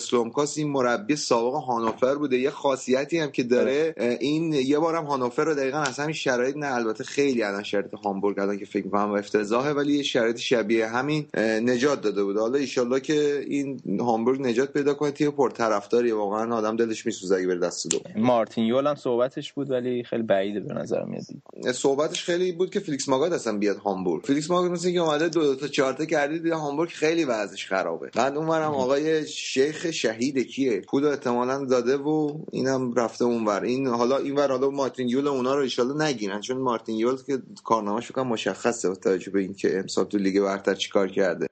[0.57, 2.39] این مربی سابق هانوفر بود بوده.
[2.39, 3.95] یه خاصیتی هم که داره.
[4.21, 8.39] این یه بارم هانوفر رو دقیقا از همین شرایط نه البته خیلی الان شرایط هامبورگ
[8.39, 13.01] الان که فکر می‌کنم افتضاحه ولی یه شرایط شبیه همین نجات داده بود حالا ایشالله
[13.01, 17.89] که این هامبورگ نجات پیدا کنه تیم پرطرفداری واقعا آدم دلش میسوزه اگه بره دست
[17.91, 17.99] دو.
[18.17, 21.73] مارتین یول هم صحبتش بود ولی خیلی بعیده به نظر میاد.
[21.73, 24.25] صحبتش خیلی بود که فلیکس ماگات اصلا بیاد هامبورگ.
[24.25, 27.67] فلیکس ماگات مثل که اومده دو, دو تا چهار تا کرد دید هامبورگ خیلی وضعش
[27.67, 28.11] خرابه.
[28.15, 32.08] بعد اونورم آقای شیخ شهید کیه؟ پول احتمالاً داده و
[32.53, 33.63] اینم رفته اونور.
[33.63, 38.07] این حالا اینور حالا مارتین یول اونا رو ان نگیرن چون مارتین یول که کارنامه‌ش
[38.07, 41.47] فکر مشخصه با توجه به اینکه امسال تو لیگ برتر چیکار کرده.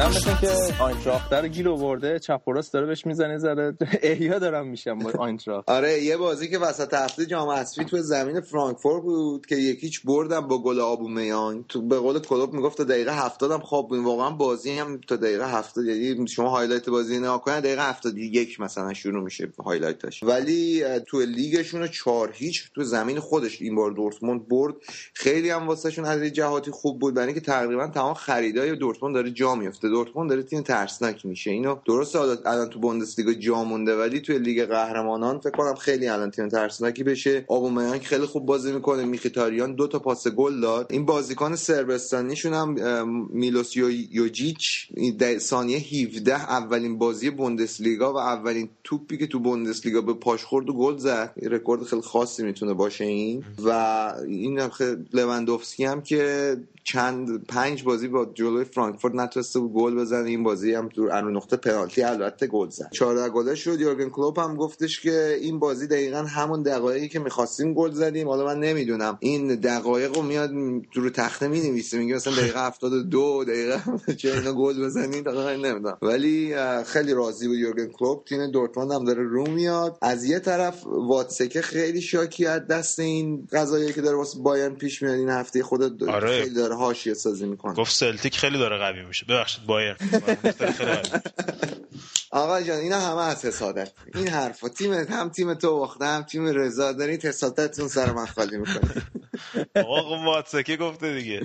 [0.00, 2.40] موندم مثل که آینتراخت رو گیر آورده چپ
[2.72, 5.70] داره بهش می‌زنه زره احیا دارم میشم با آینتراخت.
[5.70, 10.02] آره یه بازی که وسط هفته جام حذفی تو زمین فرانکفورت بود که یک هیچ
[10.04, 13.98] بردن با گل اوبامیانگ تو به قول کلوپ می‌گفت تا دقیقه 70 هم خواب بود.
[13.98, 18.94] واقعا بازی هم تا دقیقه 70 یعنی شما highlight بازی نگاه کنید دقیقه 71 مثلا
[18.94, 24.48] شروع میشه highlight ش ولی تو لیگشون 4 هیچ تو زمین خودش این بار دورتموند
[24.48, 24.74] برد.
[25.14, 27.14] خیلی هم واسهشون از جهاتی خوب بود.
[27.14, 31.50] برای اینکه تقریبا تمام خریدای دورتموند داره جا میفته دورتموند داره تیم ترسناک میشه.
[31.50, 36.30] اینو درست الان تو بوندسلیگا جا مونده ولی توی لیگ قهرمانان فکر کنم خیلی الان
[36.30, 37.44] تیم ترسناکی بشه.
[37.48, 40.86] آبومیانگ خیلی خوب بازی می‌کنه میخیتاریان دو تا پاس گل داد.
[40.90, 44.88] این بازیکن صربستانیشون هم میلوش یوییچ
[45.38, 50.72] ثانیه 17 اولین بازی بوندسلیگا و اولین توپی که تو بوندسلیگا به پاش خورد و
[50.72, 51.32] گل زد.
[51.42, 53.44] رکورد خیلی خاصی می‌تونه باشه این.
[53.64, 53.70] و
[54.26, 54.60] این
[55.12, 60.74] لواندوفسکی هم که چند پنج بازی با جلوی فرانکفورت نتونسته بود گل بزنه این بازی
[60.74, 62.88] هم دور انو نقطه پنالتی البته گل زد.
[62.92, 67.74] 14 گله شد یورگن کلوپ هم گفتش که این بازی دقیقا همون دقایقی که می‌خواستیم
[67.74, 68.28] گل زدیم.
[68.28, 69.16] حالا من نمی‌دونم.
[69.20, 70.50] این دقایق رو میاد
[70.94, 73.80] رو تخته می نویسه میگه مثلا دقیقه 72 دقیقه
[74.20, 75.98] چه اینا گل بزنید نمی‌دونم.
[76.02, 76.54] ولی
[76.86, 78.24] خیلی راضی بود یورگن کلوپ.
[78.24, 79.98] تیم دورتموند هم داره رو میاد.
[80.02, 85.02] از یه طرف واتسکه خیلی شاکی از دست این قضایایی که داره واسه بایرن پیش
[85.02, 85.14] میاد.
[85.14, 86.42] این هفته خود آره.
[86.42, 87.74] خیلی داره حاشیه سازی می‌کنه.
[87.74, 89.26] گفت سلتیک خیلی داره قوی میشه.
[89.26, 89.59] ببخشید.
[89.66, 89.96] بایرن
[92.32, 94.68] آقا جان اینا همه از حسادت این حرفا.
[94.68, 96.92] تیم هم تیم تو باخته هم تیم رضا.
[96.92, 99.02] دارین حسادتتون سر من خالی می‌کنید.
[99.74, 101.40] آقا واتسکه گفته دیگه.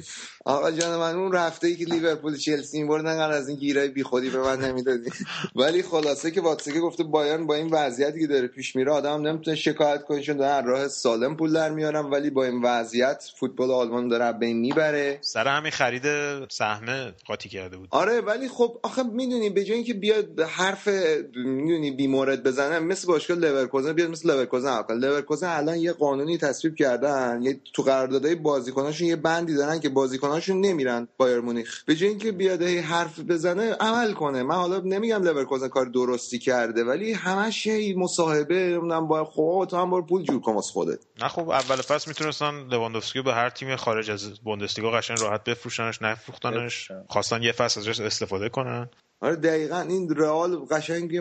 [0.45, 4.29] آقا جان من اون رفته ای که لیورپول چلسی این بردن از این گیرای بیخودی
[4.29, 5.11] به من نمی‌دادی.
[5.55, 9.55] ولی خلاصه که واتسکه گفته بایرن با این وضعیتی که داره پیش میره آدم نمی‌تونه
[9.55, 14.07] شکایت کنه چون دارن راه سالم پول در میارن ولی با این وضعیت فوتبال آلمان
[14.07, 15.17] داره بین می‌بره.
[15.21, 16.03] سر همین خرید
[16.49, 17.87] سهم قاطی کرده بود.
[17.91, 20.41] آره ولی خب آخه می‌دونی به جای اینکه بیاد
[20.75, 20.87] حرف
[21.35, 26.75] می‌دونی بیمورد بزنه مثل باشگاه لورکوزن بیاد مثل لورکوزن کنه لورکوزن الان یه قانونی تصویب
[26.75, 31.83] کردن یه تو قراردادهای بازیکناشون یه بندی دارن که بازیکناشون نمیرن بایرن مونیخ.
[31.85, 34.43] به جای اینکه بیاد حرف بزنه عمل کنه.
[34.43, 39.89] من حالا نمیگم لورکوزن کار درستی کرده ولی همش مصاحبه نمی‌دونم با خب تو هم
[39.89, 40.99] بار پول جور کن خودت.
[41.21, 46.01] نه خب اول فصل می‌تونستن لواندوفسکی به هر تیم خارج از بوندسلیگا قشنگ راحت بفروشنش
[46.01, 46.91] نفروختنش.
[47.09, 48.89] خواستن یه فصل ازش استفاده کنن.
[49.25, 49.79] آره دقیقا.
[49.79, 51.17] این رئال قشنگ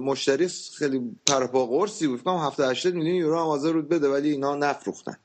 [0.00, 2.20] مشتری خیلی پرپا قرصی بود.
[2.20, 5.16] فکر 70 80 میلیون یورو هم حاضر بود بده ولی اینا نفروختن.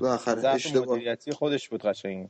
[0.00, 0.98] بالاخره اشتباه.
[1.32, 2.28] خودش بود قشنگ.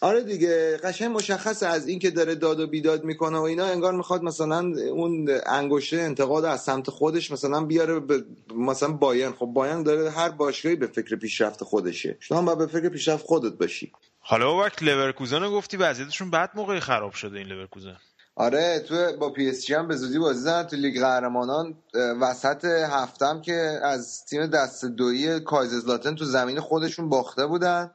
[0.00, 4.22] آره دیگه قشنگ مشخصه از اینکه داره داد و بیداد می‌کنه و اینا انگار می‌خواد
[4.22, 4.58] مثلا
[4.92, 10.28] اون انگشته انتقاد از سمت خودش مثلا بیاره به مثلا باین خب باین داره هر
[10.28, 12.16] باشگاهی به فکر پیشرفت خودشه.
[12.20, 13.92] شما باید به فکر پیشرفت خودت باشی.
[14.18, 17.96] حالا وقت لورکوزن گفتی وضعیتشون بعد موقعی خراب شده این لورکوزن.
[18.40, 20.62] آره تو با پی اس جی هم به زودی بازی زدن.
[20.62, 21.74] تو لیگ قهرمانان
[22.20, 27.90] وسط هفتم که از تیم دست دویی کایززلاتن تو زمین خودشون باخته بودن.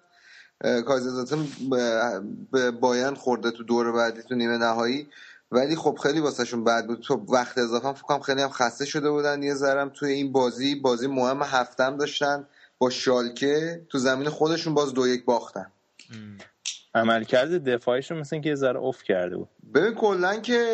[0.87, 1.47] کایززلاتن
[2.51, 5.07] به بایان خورده تو دور بعدی تو نیمه نهایی.
[5.51, 6.99] ولی خب خیلی واسهشون بد بود.
[7.01, 9.43] تو وقت اضافه فکر خیلی هم خسته شده بودن.
[9.43, 14.93] یه ذرم توی این بازی بازی مهم هفتم داشتن با شالکه تو زمین خودشون باز
[14.93, 15.71] دو یک باختن.
[16.95, 19.47] عملکرد دفاعشون مثل که یه ذره اوف کرده بود.
[19.73, 20.65] ببین کلا که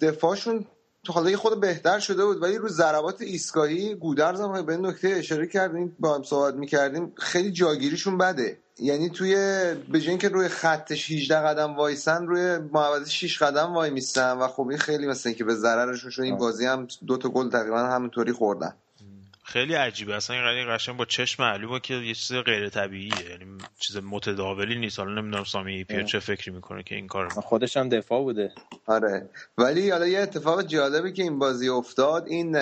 [0.00, 0.64] دفاعشون
[1.04, 5.08] تو حالا خود بهتر شده بود ولی رو ضربات ایستگاهی گودرز هم به این نکته
[5.08, 8.58] اشاره کردیم با هم صحبت می‌کردیم خیلی جاگیریشون بده.
[8.78, 9.34] یعنی توی
[9.92, 14.48] به جای اینکه روی خطش 18 قدم وایسن روی محوطه 6 قدم وای میستن و
[14.48, 16.22] خب این خیلی مثل که به ضررشون شد.
[16.22, 18.74] این بازی هم دو تا گل تقریبا همینطوری خوردن.
[19.46, 20.16] خیلی عجیبه.
[20.16, 23.30] اصلا این قشنگ با چشم معلومه که یه چیز غیر طبیعیه.
[23.30, 24.98] یعنی چیز متداولی نیست.
[24.98, 28.52] حالا نمی‌دونم سامی هیپیا چه فکری می‌کنه که این کار خودش هم دفاع بوده.
[28.86, 29.28] آره.
[29.58, 32.58] ولی حالا یه اتفاق جالبی که این بازی افتاد این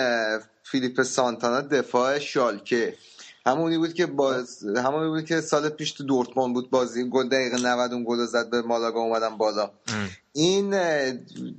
[0.63, 2.93] فلیپه سانتانا دفاع شالکه.
[3.47, 7.57] همونی بود که باز همونی بود که سال پیش تو دورتموند بود بازی گل دقیقه
[7.57, 9.71] 90 اون گل زد به مالاگا اومدن بالا.
[10.33, 10.73] این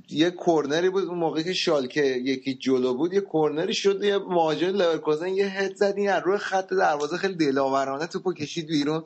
[0.09, 4.67] یه کورنری بود اون موقعی که شالکه یکی جلو بود یه کورنری شد یه مهاجم
[4.67, 9.03] لورکوزن یه هد زد این روی خط دروازه خیلی دلاورانه توپو کشید بیرون.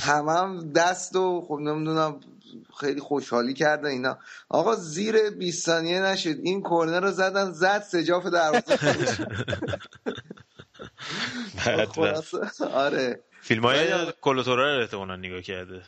[0.00, 2.20] همه هم دست و خب نمی‌دونم
[2.80, 4.18] خیلی خوشحالی کرده اینا.
[4.48, 8.78] آقا زیر 20 ثانیه نشد این کورنر رو زدن زد سجاف دروازه.
[12.72, 13.20] آره.
[13.40, 15.82] فیلم های کلوتورا رو احتمالا نگاه کرده.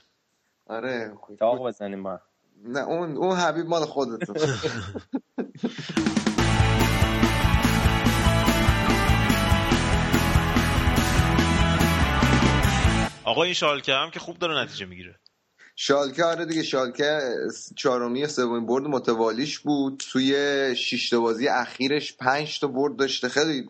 [0.66, 1.12] آره.
[1.38, 2.20] تاق بزنیم ما.
[2.64, 4.36] نه اون اون حبیب مال خودتون
[13.24, 15.18] آقا این شالکه هم که خوب داره نتیجه می‌گیره.
[15.76, 17.20] شالکه آره دیگه شالکه
[17.76, 20.02] چهارمی سومین برد متوالیش بود.
[20.12, 23.28] توی شش بازی اخیرش پنج تا برد داشته.
[23.28, 23.68] خیلی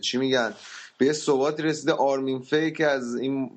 [0.00, 0.54] چی میگن؟
[0.98, 3.50] به یه ثباتی رسیده آرمین فیک از این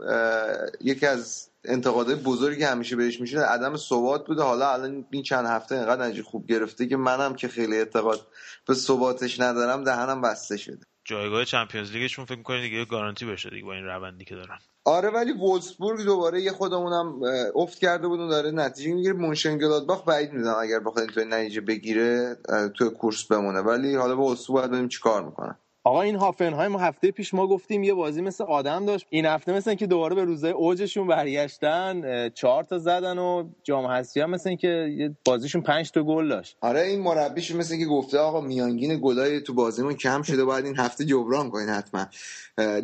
[0.82, 4.44] یکی از انتقادهای بزرگی که همیشه بهش میشه عدم ثبات بوده.
[4.44, 8.28] حالا الان این چند هفته اینقدر نجی خوب گرفته که منم که خیلی اعتقاد
[8.68, 10.86] به ثباتش ندارم دهنم بسته شده.
[11.06, 14.58] جایگاه چمپیونز لیگشون فکر می‌کنی دیگه گارانتی بشه دیگه با این روندی که دارن.
[14.86, 17.20] آره ولی وولسبورگ دوباره یه خودمونم
[17.56, 19.14] افت کرده بود داره نتیجه می‌گیره.
[19.14, 22.38] مونشنگلادباخ بعید می‌دونم اگر بخواد اینطوری نتیجه بگیره
[22.78, 23.60] توی کورس بمونه.
[23.60, 25.56] ولی حالا وولسبورگ باید ببینیم چیکار می‌کنه.
[25.84, 29.06] آقا این هافنهایم هفته پیش ما گفتیم یه بازی مثل آدم داشت.
[29.10, 34.20] این هفته مثل که دوباره به روزای اوجشون برگشتن چهار تا زدن و جام حذفی
[34.20, 36.58] هم مثل که بازیشون پنج تا گل داشت.
[36.62, 40.78] آره این مربیش مثل که گفته آقا میانگین گلای تو بازیمون کم شده باید این
[40.78, 42.06] هفته جبران کنین حتما.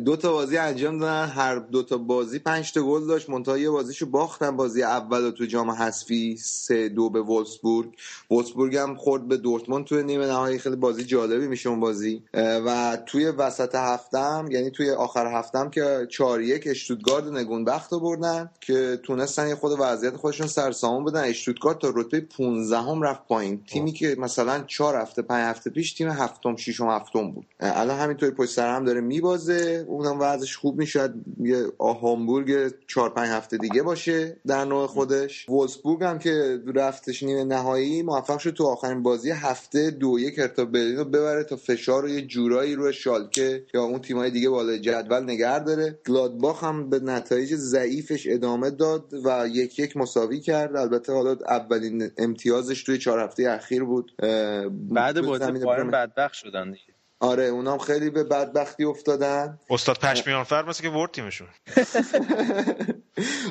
[0.04, 3.30] دو تا بازی انجام دادن هر دو تا بازی پنج تا گل داشت.
[3.30, 7.88] منتها یه بازیشو باختن بازی اول تو جام حذفی سه دو به وولسبورگ.
[8.30, 10.58] وولسبورگ هم خورد به دورتموند تو نیمه نهایی.
[10.58, 12.22] خیلی بازی جالبی میشه اون بازی.
[12.34, 19.00] و توی وسط هفتم یعنی توی آخر هفتم که 4 یک اشتوتگارد نگونبخت بردن که
[19.02, 21.24] تونستن یه خود وضعیت خودشون سرسامون بدن.
[21.24, 23.64] اشتوتگارد تا رتبه 15 هم رفت پایین.
[23.64, 27.46] تیمی که مثلا 4 هفته 5 هفته پیش تیم هفتم ششم هفتم بود.
[27.60, 29.84] الان همینطوری پشت سر هم داره میبازه.
[29.88, 35.48] اونم وضعش خوب میشه یه هامبورگ 4 5 هفته دیگه باشه در نوع خودش.
[35.48, 40.64] وولسبورگ هم که رفتش نیمه نهایی موفق شد تو آخرین بازی هفته دو یک ارتا
[40.64, 44.80] برلین رو ببره تا فشار رو یه جورایی روی شالکه یا اون تیمای دیگه بالای
[44.80, 45.98] جدول نگه داره.
[46.06, 50.76] گلادباخ هم به نتایج ضعیفش ادامه داد و یک یک مساوی کرد.
[50.76, 54.12] البته حالا اولین امتیازش توی چهار هفته اخیر بود.
[54.72, 56.87] بعد بازی بایرن بدبخت شدن دیگه.
[57.20, 59.58] آره اونام خیلی به بدبختی افتادن.
[59.70, 61.48] استاد پشمیانفر مثل که ورد تیمشون.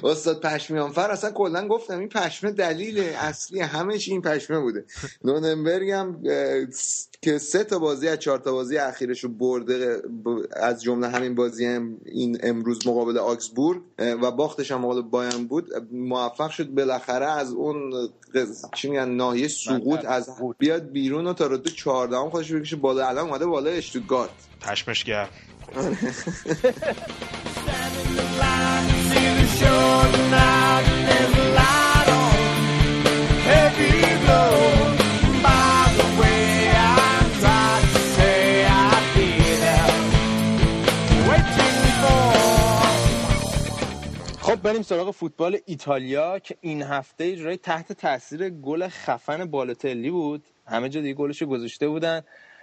[0.04, 4.86] استاد پشمیانفر اصلا کلا گفتم این پشمه دلیل اصلی همش این پشمه بوده.
[5.24, 6.24] نوننبرگ هم
[7.22, 10.02] که سه تا بازی از چهار تا بازی اخیرش رو برده
[10.54, 15.70] از جمله همین بازی هم این امروز مقابل آکسبورگ و باختش هم مقابل بایان بود
[15.92, 17.94] موفق شد بالاخره از اون
[18.76, 23.08] چی میگن ناحیه سقوط از بیاد بیرون و تا رتبه 14 خودش بکشه بالا.
[23.08, 24.30] الان اومده بالا اشتوتگارت
[24.62, 25.30] پشمش گرم.
[44.41, 50.43] خب بریم سراغ فوتبال ایتالیا که این هفته اجرای تحت تاثیر گل خفن بالوتلی بود.
[50.67, 52.22] همه جا دیگه گلشو گذاشته بودن.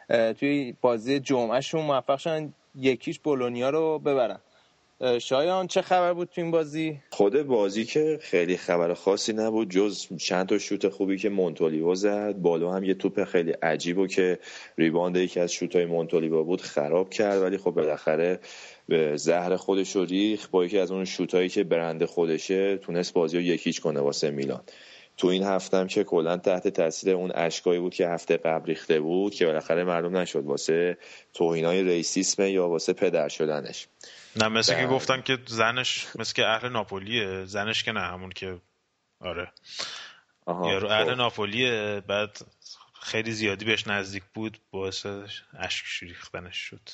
[0.09, 4.39] توی بازی جمعهشون موفق شدن یکیش بولونیا رو ببرن.
[5.21, 10.07] شایان چه خبر بود تو این بازی؟ خود بازی که خیلی خبر خاصی نبود جز
[10.17, 12.33] چند تا شوت خوبی که مونتولیو زد.
[12.33, 14.39] بالا هم یه توپ خیلی عجیب و که
[14.79, 18.41] ریباند یکی از شوتای مونتولیو بود خراب کرد ولی خب بالاخره
[18.89, 23.37] به زهر خودش رو ریخ با یکی از اون شوتایی که برند خودشه تونست بازی
[23.37, 24.63] رو یکیچ کنه واسه میلان.
[25.17, 29.35] تو این هفتم که کلا تحت تاثیر اون اشکایی بود که هفته قبل ریخته بود
[29.35, 30.99] که بالاخره معلوم نشد واسه
[31.35, 33.87] توهینای ریسیسم یا واسه پدر شدنش.
[34.37, 37.45] نه مثل که گفتن که زنش مثل که اهل ناپولیه.
[37.45, 38.61] زنش که نه همون که
[39.21, 39.53] آره.
[40.47, 41.19] یارو اهل خب.
[41.19, 42.39] ناپولیه بعد
[43.03, 45.07] خیلی زیادی بهش نزدیک بود باعث
[45.59, 46.91] اشک ریختنش شد.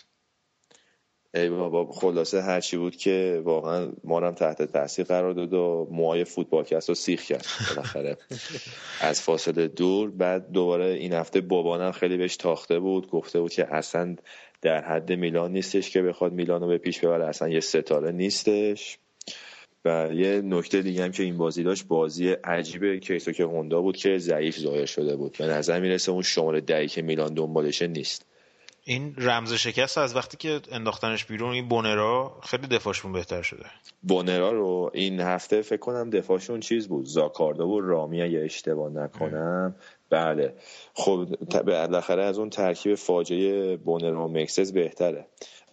[1.34, 6.24] ای بابا خلاصه هرچی بود که واقعا ما هم تحت تاثیر قرار داد و موهای
[6.24, 7.46] فوتبالکست رو سیخ کرد.
[7.68, 8.16] بالاخره
[9.00, 10.10] از فاصله دور.
[10.10, 14.16] بعد دوباره این هفته بابانم خیلی بهش تاخته بود گفته بود که اصلا
[14.62, 18.98] در حد میلان نیستش که بخواد میلان رو به پیش ببره اصلا یه ستاره نیستش.
[19.84, 23.96] و یه نکته دیگه هم که این بازی داشت بازی عجیب کیسو که هوندا بود
[23.96, 25.36] که ضعیف ظاهر شده بود.
[25.38, 28.29] به نظر می‌رسه اون شماره دهی که میلان دنبالشه نیست.
[28.90, 33.64] این رمز شکست از وقتی که انداختنش بیرون این بونرا خیلی دفاعشون بهتر شده.
[34.02, 39.74] بونرا رو این هفته فکر کنم دفاعشون چیز بود زاکاردا و رامی اگه اشتباه نکنم.
[40.10, 40.54] بله.
[40.94, 41.26] خب
[41.66, 45.26] بالاخره از اون ترکیب فاجعه بونرا و مکسز بهتره.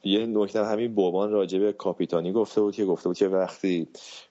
[0.04, 3.88] یه نکته همین بابان راجع به کاپیتانی گفته بود که گفته بود که وقتی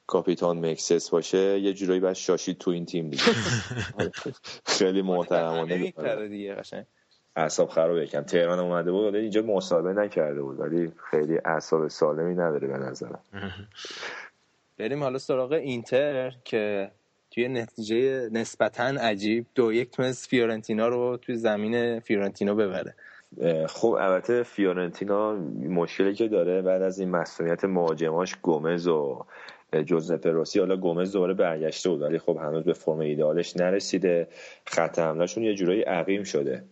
[0.06, 3.22] کاپیتان مکسس باشه یه جورایی باید شاشید تو این تیم دیگه.
[4.78, 5.78] خیلی محترمانه.
[6.28, 6.56] دیگه
[7.36, 8.22] اعصاب خراب یکم.
[8.22, 13.20] تهران اومده بود ولی اینجا مصاحبه نکرده بود ولی خیلی اعصاب سالمی نداره به نظرم.
[14.78, 16.90] بریم حالا سراغ اینتر که
[17.30, 22.94] توی نتیجه نسبتا عجیب دو یک تونست فیورنتینا رو توی زمین فیورنتینا ببره.
[23.68, 25.34] خب البته فیورنتینا
[25.68, 29.24] مشکلی که داره بعد از این مصدومیت مهاجماش گومز و
[29.86, 34.28] جوزپه روسی حالا گومز دوباره برگشته بود ولی خب هنوز به فرم ایدالش نرسیده.
[34.66, 36.64] خط حملهشون یه جورایی عقیم شده.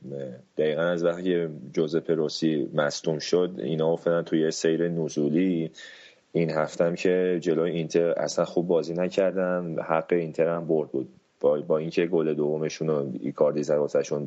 [0.59, 5.71] دقیقا از وقتی جوزپه روسی مصدوم شد اینا افتادن توی سیر نزولی.
[6.33, 9.77] این هفتم که جلوی اینتر اصلا خوب بازی نکردن.
[9.79, 11.09] حق اینتر هم برد بود.
[11.45, 13.79] با, با اینکه گل دومشون رو ایکاردی زد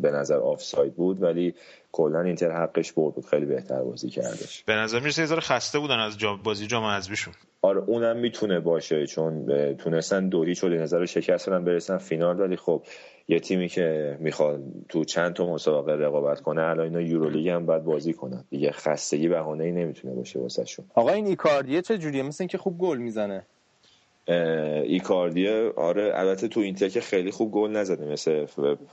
[0.02, 1.54] به نظر آفساید بود ولی
[1.92, 3.26] کلا اینتر حقش برد بود.
[3.26, 4.64] خیلی بهتر بازی کردش.
[4.64, 7.34] به نظر می‌رسه یه خسته بودن از جا بازی جام حذفیشون.
[7.62, 12.40] آره اونم می‌تونه باشه چون تونستن دوری چون نظر رو شکست بدن برسن فینال.
[12.40, 12.84] ولی خب
[13.28, 17.84] یه تیمی که می‌خواد تو چند تا مسابقه رقابت کنه الان اینا یورولیگ هم باید
[17.84, 18.44] بازی کنن.
[18.50, 20.86] دیگه خستگی بهانه ای نمی‌تونه باشه واسهشون.
[20.96, 23.46] آقا این ایکاردیه چه جوریه؟ مثل اینکه خوب گل می‌زنه.
[24.28, 28.46] ایکاردیه آره البته تو اینتر که خیلی خوب گل نزده مثل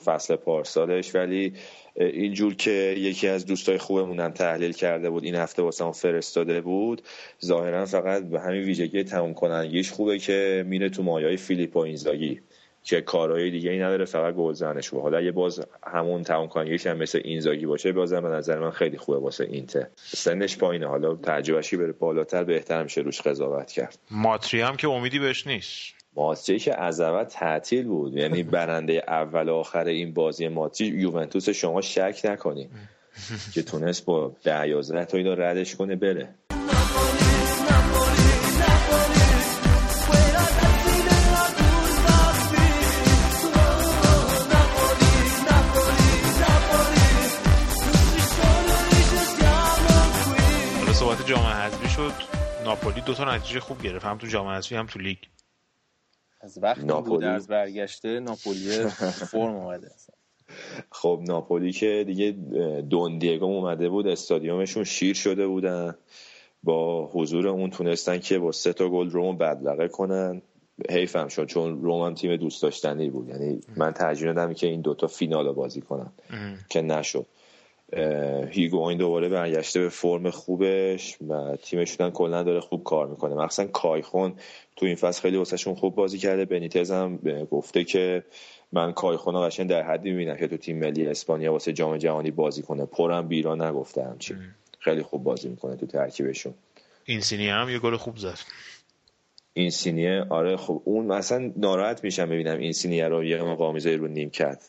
[0.04, 1.52] فصل پارسالش ولی
[1.96, 7.02] اینجور که یکی از دوستای خوبمونم تحلیل کرده بود این هفته واسه فرستاده بود
[7.44, 12.40] ظاهرا فقط به همین ویژگی تموم کننگیش خوبه که میره تو مایای فیلیپو اینزاگی.
[12.84, 16.96] که کارهای دیگه ای نداره فقط گلزنش بود حالا یه باز همون تمام کنگیش هم
[16.96, 20.86] مثل اینزاگی باشه بازم به نظر من خیلی خوبه واسه اینته سنش پایینه.
[20.86, 23.98] حالا تجربهشی بره بالاتر بهتر میشه روش قضاوت کرد.
[24.10, 25.94] ماتری هم که امیدی بهش نیست.
[26.16, 28.16] ماتری که از اول تعطیل بود.
[28.16, 32.70] یعنی برنده اول و آخر این بازی ماتری یوونتوس شما شک نکنید
[33.54, 36.34] که تونست با ده یازده تا اینو ردش کنه بره.
[53.14, 55.16] دو تا نتیجه خوب گرفت هم تو جام حذفی هم تو لیگ.
[56.40, 57.26] از وقتی ناپولی.
[57.26, 58.86] از برگشته ناپولی
[59.30, 59.90] فرم اومده
[61.00, 62.30] خب ناپولی که دیگه
[62.90, 65.94] دون دیگو اومده بود استادیومشون شیر شده بودن.
[66.62, 70.42] با حضور اون تونستن که با سه تا گل روم بدلقه کنن.
[70.90, 73.28] حیفم شد چون روم تیم دوست داشتنی بود.
[73.28, 76.12] یعنی من ترجیح دادم که این دوتا فینال رو بازی کنم
[76.68, 77.26] که نشد.
[77.94, 83.34] این دوباره برگشته به فرم خوبش و تیمشون کلا داره خوب کار می‌کنه.
[83.34, 84.34] مخصوصا کایخون
[84.76, 86.44] تو این فصل خیلی واسهشون خوب بازی کرده.
[86.44, 87.16] بنیتز هم
[87.50, 88.24] گفته که
[88.72, 92.62] من کایخون قشنگ در حدی می‌بینم که تو تیم ملی اسپانیا واسه جام جهانی بازی
[92.62, 92.86] کنه.
[92.86, 94.36] پرم بیرا نگفته همچین.
[94.78, 96.54] خیلی خوب بازی می‌کنه تو ترکیبشون.
[97.04, 98.38] این سینیه هم یه گل خوب زد.
[99.56, 104.08] این سینیه آره خب اون مثلا ناراحت میشم ببینم این سینیه رو یه مقامیزه رو
[104.08, 104.62] نیم کرد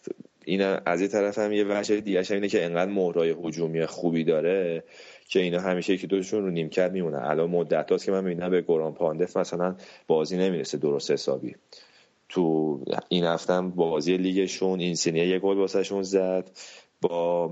[0.46, 4.84] این از این طرف هم یه وجه دیگه اینه که انقدر مهرای هجومی خوبی داره
[5.28, 7.30] که اینا همیشه که دوشون رو نیمکت میمونه.
[7.30, 9.76] الان مدت هاست که من می‌بینم به گران پاندف مثلا
[10.08, 11.56] بازی نمی‌رسه درست حسابی.
[12.30, 12.80] تو
[13.10, 16.52] این هفتم بازی لیگشون این سینیه یه گل واسهشون زد.
[17.02, 17.52] با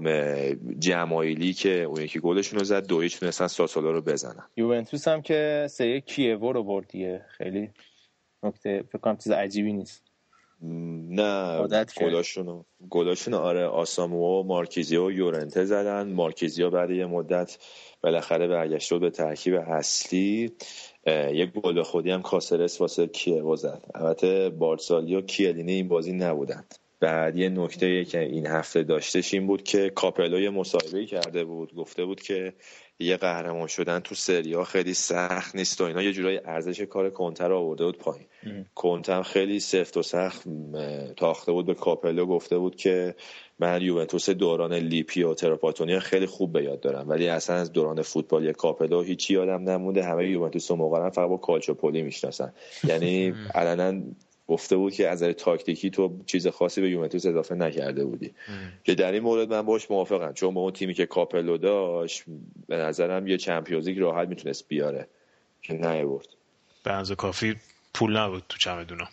[0.79, 4.43] جمایلی که اون یکی گلشون رو زد دویچ تونستن ساسولا رو بزنن.
[4.57, 7.69] یوونتوس هم که سه کیوو رو بردیه خیلی
[8.43, 10.12] نکته فکر چیز عجیبی نیست.
[10.63, 16.13] نه گلاشونو گلاشونو آره آساموآ و مارکیزیو و یورنته زدن.
[16.13, 17.57] مارکیزیو بعد یه مدت
[18.03, 20.51] بالاخره برگشت به ترکیب اصلی
[21.07, 23.83] یک گل خودی هم کاسرس واسه کیه‌وو زد.
[23.95, 29.47] البته بارزالی و کیلینی این بازی نبودند بعد یه نکته که این هفته داشتش این
[29.47, 31.75] بود که کاپلو یه مصاحبه کرده بود.
[31.75, 32.53] گفته بود که
[32.99, 36.01] یه قهرمان شدن تو سریا خیلی سخت نیست و اینا.
[36.01, 38.25] یه جورایی ارزش کار کونته رو آورده بود پایین.
[38.75, 40.43] کونته خیلی سفت و سخت
[41.17, 42.25] تاخته بود به کاپلو.
[42.25, 43.15] گفته بود که
[43.59, 48.01] من یوونتوس دوران لیپی و تراپاتونی خیلی خوب به یاد دارم ولی اصلا از دوران
[48.01, 50.03] فوتبال کاپلو هیچی یادم نمونده.
[50.03, 52.53] همه یوونتوس و موقعا فقط با کالچوپولی می‌شناسن.
[52.83, 54.01] یعنی علنا
[54.47, 58.33] گفته بود که از نظر تاکتیکی تو چیز خاصی به یوونتوس اضافه نکرده بودی.
[58.83, 60.33] که در این مورد من باش موافقم.
[60.33, 62.23] چون با اون تیمی که کاپلو داشت
[62.67, 65.07] به نظرم یه Champions راحت می‌تونست بیاره.
[65.61, 66.27] که نیورد
[66.83, 67.55] به کافی
[67.93, 69.07] پول نبود تو چمدونا.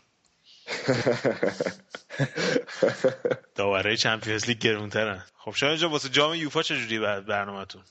[3.54, 5.22] داوره Champions League گرونترن.
[5.38, 7.82] خب شما اینجا واسه جام یوفا چجوری برنامهتون؟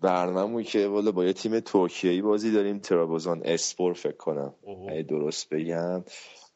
[0.00, 4.54] برنامه که والا با یه تیم ترکیه‌ای بازی داریم ترابوزان اسپور فکر کنم.
[4.90, 6.04] اگه درست بگم.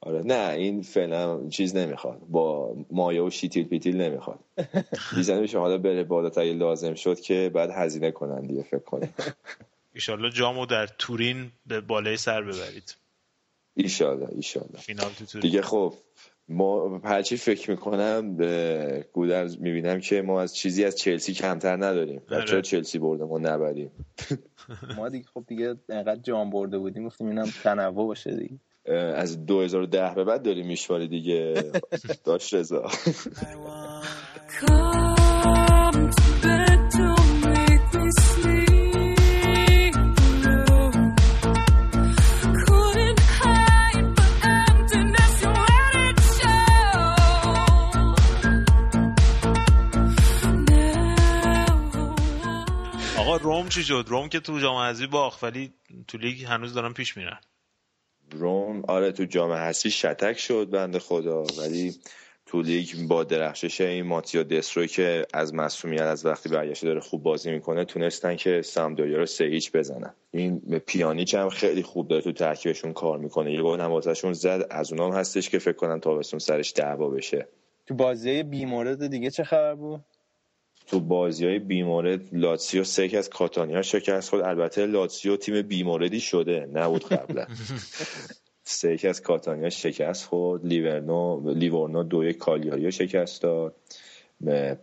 [0.02, 2.18] آره نه این فعلا چیز نمی‌خواد.
[2.28, 4.38] با مایه و شیتیل پیتیل نمی‌خواد.
[5.16, 9.08] دیزنه شما حالا بره بالا لازم شد که بعد هزینه کنن دیگه فکر کنم
[9.94, 12.96] ایشالله جامو در تورین به بالای سر ببرید.
[13.74, 14.78] ایشالله ایشالله.
[15.40, 15.94] دیگه خب
[16.48, 22.22] ما هرچی فکر می‌کنم به گودرز می‌بینم که ما از چیزی از چلسی کمتر نداریم.
[22.30, 22.42] آره.
[22.42, 23.90] بچه چلسی برده ما نبریم.
[24.96, 28.58] ما دیگه خب دیگه انقدر جام برده بودیم گفتیم اینم تنوع باشه دیگه.
[29.16, 31.72] از 2010 به بعد داریم میشواری دیگه.
[32.24, 32.88] داشت رضا.
[53.18, 55.72] آقا روم چی شد؟ روم که تو جام حذفی باخت ولی
[56.08, 57.40] تو لیگ هنوز دارن پیش میرن.
[58.32, 61.42] روم آره تو جام حذفی شتک شد بنده خدا.
[61.42, 61.94] ولی
[62.46, 67.22] تو لیگ با درخشش این ماتیا دستروی که از مسئولیت از وقتی برگشته داره خوب
[67.22, 70.14] بازی می‌کنه تونستن که سامدوریا رو سه هیچ بزنن.
[70.30, 73.52] این پیانیچ هم خیلی خوب داره تو ترکیبشون کار می‌کنه.
[73.52, 77.48] یه گل هم زد از اونام هستش که فکر کنم تابستون سرش دعوا بشه.
[77.86, 80.04] تو بازی بیمورد دیگه چه خبر بود؟
[80.86, 86.68] تو بازی های بیمورد لاتسیو سه از کاتانیا شکست خود البته لاتسیو تیم بیموردی شده
[86.72, 87.46] نبود قبلا.
[88.64, 93.74] سه از کاتانیا شکست خود لیورنو لیورنو دو یک کالیاری شکست داد.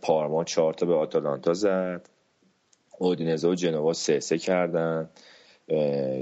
[0.02, 2.08] پارما چهار تا به آتالانتا زد.
[2.98, 5.10] اودینزه و جنوا سه سه کردن.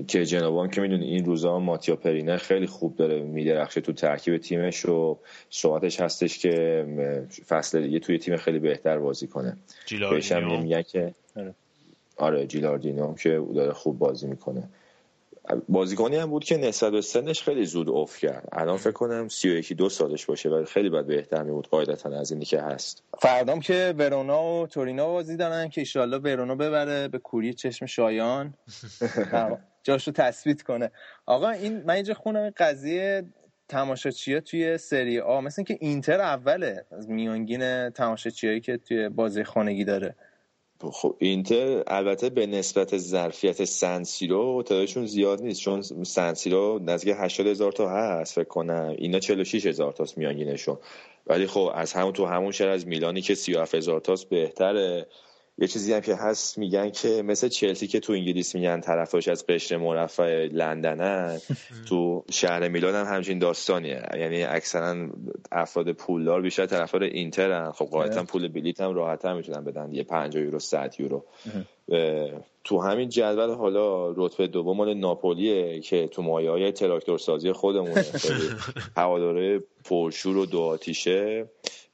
[0.09, 4.85] که جنوبان که می‌دونی این روزا ماتیا پرینه خیلی خوب داره میدرخشه تو ترکیب تیمش
[4.85, 5.19] و
[5.51, 6.87] صحبتش هستش که
[7.49, 9.57] فصل دیگه توی تیم خیلی بهتر بازی کنه.
[10.11, 11.55] بهش هم که آره,
[12.17, 14.69] آره، جیلاردینو که داره خوب بازی می‌کنه.
[15.69, 18.49] بازیکنی هم بود که نسبت به سنش خیلی زود اوف کرد.
[18.53, 22.33] الان فکر کنم 31 دو سالش باشه ولی خیلی باید بهتر می بود قاعدتا از
[22.33, 23.03] اینی که هست.
[23.19, 28.55] فردام که ورونا و تورینا بازی دارن که ایشالله ورونا ببره به کوری چشم شایان.
[29.83, 30.91] جاشو تثبیت کنه.
[31.27, 33.25] آقا این من اینجا خونم قضیه
[33.69, 39.85] تماشاچی توی سری آ مثل که اینتر اوله از میانگین تماشاچیایی که توی بازی خانگی
[39.85, 40.15] داره.
[40.83, 47.73] خب اینتر البته به نسبت ظرفیت سنسیرو تعدادشون زیاد نیست چون سنسیرو نزدیک 80 هزار
[47.73, 48.95] تا هست فکر کنم.
[48.99, 50.79] اینا 46 هزار تاست میانگینشون.
[51.27, 55.07] ولی خب از همون تو همون شهر از میلانی که 37 هزار تاست بهتره.
[55.61, 59.47] یه چیزی هم که هست میگن که مثل چلسی که تو انگلیس میگن طرفش از
[59.47, 61.41] قشر مرفع لندنن
[61.89, 64.03] تو شهر میلان هم همچین داستانیه.
[64.19, 65.09] یعنی اکثرا
[65.53, 67.73] افراد پولدار بیشتر طرفدار اینترن.
[67.73, 71.25] خب قاعدتا پول بلیت هم راحت‌تر می‌تونن بدن یه 50 یورو 100 یورو.
[72.65, 78.05] تو همین جدول حالا رتبه دوم مال ناپولیه که تو مایه های تراکتور سازی خودمونه
[78.97, 81.47] هواداره پرشور و دو آتیشه.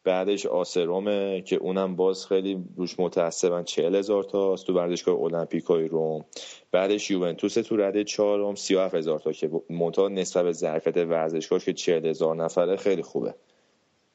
[0.04, 6.24] بعدش آسرومه که اونم باز خیلی روش متعصبن چهل هزار تاست تو ورزشگاه المپیکوی روم.
[6.72, 11.72] بعدش یوونتوس تو رده چهارم سی هزار تا که منتها نسبت به ظرفیت ورزشگاه که
[11.72, 13.34] چهل هزار نفره خیلی خوبه.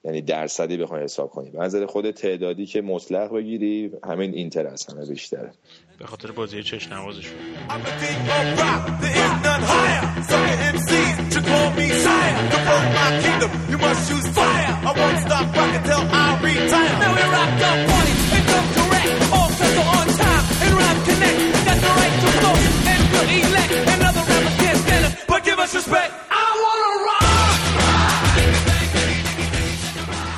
[0.03, 1.49] یعنی درصدی بخوای حساب کنی.
[1.49, 5.51] به نظر خود تعدادی که مطلق بگیری همین اینتر از همه بیشتره.
[5.99, 7.29] به خاطر بازی چش نوازش.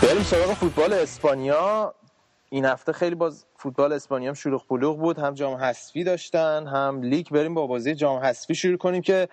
[0.01, 1.93] بریم سراغ فوتبال اسپانیا.
[2.49, 5.19] این هفته خیلی باز فوتبال اسپانیا هم شلوغ پلوغ بود.
[5.19, 7.27] هم جام حذفی داشتن هم لیگ.
[7.29, 9.29] بریم با بازی جام حذفی شروع کنیم که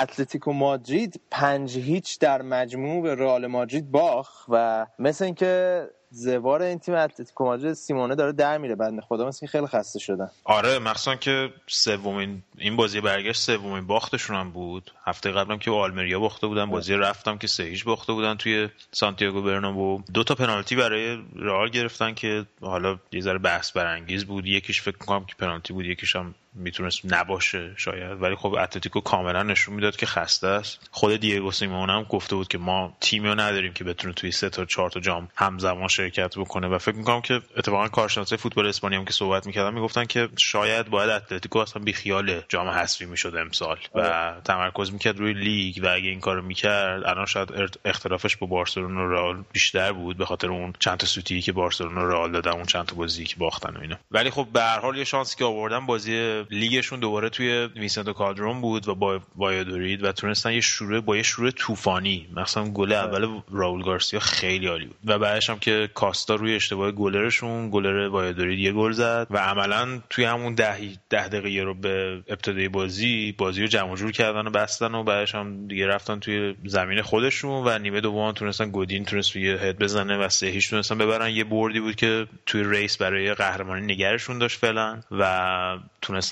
[0.00, 6.78] اتلتیکو مادرید پنج هیچ در مجموع به رئال مادرید باخت و مثل اینکه زوار این
[6.78, 8.74] تیم اتلتیکو مادرید سیمئونه داره در میره.
[8.74, 10.30] بنده خدا مثل خیلی خسته شدن.
[10.44, 14.90] آره مخصوصا که سومین این بازی برگشت سومین باختشون هم بود.
[15.06, 18.68] هفته قبلم که به آلمریا باخته بودن بازی رفتم که سه هیچ باخته بودن توی
[18.90, 20.02] سانتیاگو برنابو.
[20.14, 24.46] دو تا پنالتی برای رئال گرفتن که حالا یه ذره بحث برانگیز بود.
[24.46, 28.22] یکیش فکر می‌کنم که پنالتی بود یکیش هم می‌تونست نباشه شاید.
[28.22, 30.88] ولی خب اتلتیکو کاملا نشون می‌داد که خسته است.
[30.90, 34.50] خود دیگو سیمئونه هم گفته بود که ما تیمی رو نداریم که بتونه توی سه
[34.50, 36.68] تا چهار تا جام همزمان شرکت بکنه.
[36.68, 40.90] و فکر می‌کنم که اتفاقا کارشناسای فوتبال اسپانیا هم که صحبت می‌کردن می‌گفتن که شاید
[40.90, 43.78] باید اتلتیکو اصلا بی خیال جام حذفی می‌شد امسال.
[43.94, 44.40] و آره.
[44.44, 49.10] تمرکز می‌کرد روی لیگ و اگه این کارو می‌کرد الان شاید اختلافش با بارسلونا و
[49.10, 52.64] رئال بیشتر بود به خاطر اون چند تا سوتی که بارسلونا و رئال دادن اون
[52.64, 53.96] چند تا بازی که باختن و اینا.
[54.10, 58.60] ولی خب به هر حال یه شانسی که آوردن بازی لیگشون دوباره توی ویسنته کالدرون
[58.60, 62.28] بود و با وایادولید و تونستن یه شروع با یه شروع طوفانی.
[62.36, 64.96] مثلا گل اول راول گارسیا خیلی عالی بود.
[65.04, 70.00] و بعدش هم که کاستا روی اشتباه گلرشون گلر وایادولید یه گل زد و عملا
[70.10, 70.78] توی همون ده
[71.10, 75.34] ده دقیقه رو به ابتدای بازی بازی رو جمع جور کردن و بستن و بعدش
[75.34, 80.16] هم دیگه رفتن توی زمین خودشون و نیمه دوم تونستن گودین تونست روی هد بزنه
[80.18, 81.30] و سه هیچ تونستن ببرن.
[81.30, 85.78] یه بردی بود که توی ریس برای قهرمانی نگرشون داشت فعلا و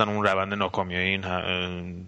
[0.01, 1.25] تونستن اون روند ناکامی این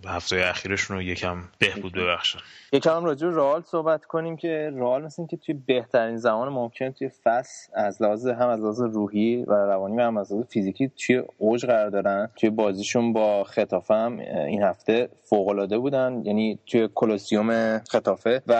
[0.07, 2.39] هفته اخیرشون رو یکم بهبود ببخشن.
[2.73, 7.11] یکم هم راجع رئال صحبت کنیم که رئال مثل که توی بهترین زمان ممکن توی
[7.25, 11.23] فصل از لحاظ هم از لحاظ روحی و روانی و هم از لحاظ فیزیکی توی
[11.39, 12.29] اوج قرار دارن.
[12.37, 16.23] توی بازیشون با خطافه هم این هفته فوق العاده بودن.
[16.25, 18.55] یعنی توی کلوسیوم خطافه و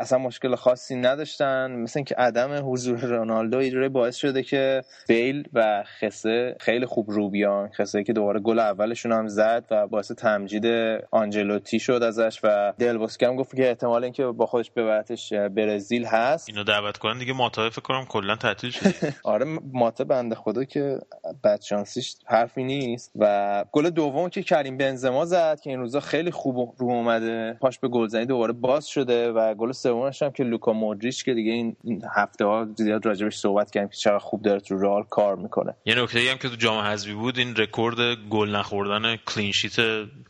[0.00, 1.70] اصلا مشکل خاصی نداشتن.
[1.70, 7.30] مثل که عدم حضور رونالدو ایره باعث شده که بیل و خسه خیلی خوب رو
[7.30, 7.68] بیان.
[7.68, 10.66] خسه که دوباره گل اولشون هم زد و باعث تمجید
[11.10, 16.48] آنجلوتی شد ازش و دل هم گفت که احتمال اینکه با خودش ببرتش برزیل هست.
[16.48, 18.94] اینو دعوت کنن دیگه ماتا فکر کنم کلا تعطیل شد
[19.24, 20.98] آره ماتا بنده خدا که
[21.44, 26.74] بدشانسیش حرفی نیست و گل دوم که کریم بنزما زد که این روزا خیلی خوب
[26.78, 27.56] رو اومده.
[27.60, 31.52] پاش به گلزنی دوباره باز شده و گل سومش هم که لوکا مودریچ که دیگه
[31.52, 31.76] این
[32.16, 35.74] هفته ها زیاد راجبش صحبت کردیم که چقدر خوب داره تو رئال کار می‌کنه.
[35.84, 37.98] یه نکته هم که تو جام حذفی بود این رکورد
[38.30, 39.76] گل نخوردن کلین شیت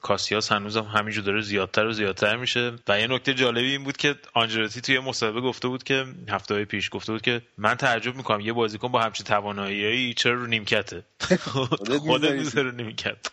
[0.00, 2.72] کاسیاس هنوز هم همینجور داره زیادتر و زیادتر میشه.
[2.88, 6.90] و یه نکته جالبی این بود که آنجلوتی توی مصاحبه گفته بود که هفته پیش
[6.92, 11.04] گفته بود که من تعجب می‌کنم یه بازیکن با همچین تواناییایی چرا رو نیمکته؟
[12.06, 13.30] خودت می‌ذاره رو نیمکت.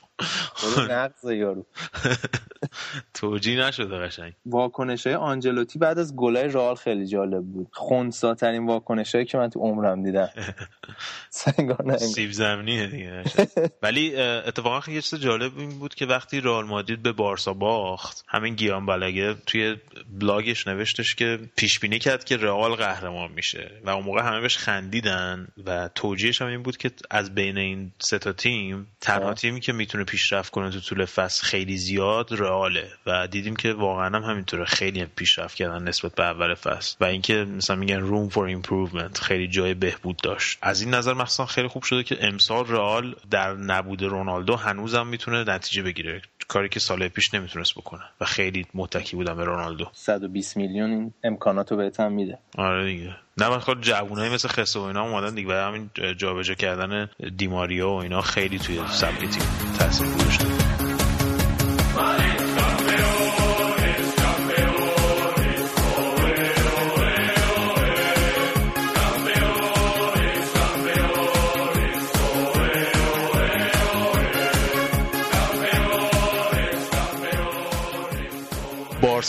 [0.89, 1.65] نقض یارو.
[3.13, 4.33] توجیه نشده قشنگ.
[4.45, 7.67] واکنش های آنجلوتی بعد از گلای رئال خیلی جالب بود.
[7.71, 10.29] خونسا ترین واکنش هایی که من تو عمرم دیدم.
[11.97, 13.23] سیب زمینیه دیگه
[13.83, 18.55] ولی اتفاقا یه چیز جالب این بود که وقتی رئال مادرید به بارسا باخت همین
[18.55, 19.75] گیم بلگه توی
[20.19, 24.57] بلاگش نوشتش که پیش بینی کرد که رئال قهرمان میشه و اون موقع همه بهش
[24.57, 29.59] خندیدن و توجیهش هم این بود که از بین این سه تا تیم تنها تیمی
[29.59, 34.23] که می‌تونه پیشرفت کنه تو طول فصل خیلی زیاد رئاله و دیدیم که واقعا هم
[34.23, 34.65] همینطوره.
[34.65, 36.95] خیلی پیشرفت کردن نسبت به اول فصل.
[36.99, 40.57] و اینکه مثلا میگن room for improvement خیلی جای بهبود داشت.
[40.61, 45.43] از این نظر مثلا خیلی خوب شده که امسال رئال در نبود رونالدو هنوزم می‌تونه
[45.43, 46.21] نتیجه بگیره.
[46.51, 49.85] کاری که سال پیش نمی‌تونست بکنه و خیلی متکی بودم به رونالدو.
[49.93, 52.37] 120 میلیون این امکاناتو بهتون میده.
[52.57, 53.15] آره دیگه.
[53.37, 55.49] نه من خود جوونایی مثل خسته و اینا اومدن دیگه.
[55.49, 59.43] و همین جابجا کردن دیماریا و اینا خیلی توی سبک تیم
[59.79, 60.45] تاثیر گذاشته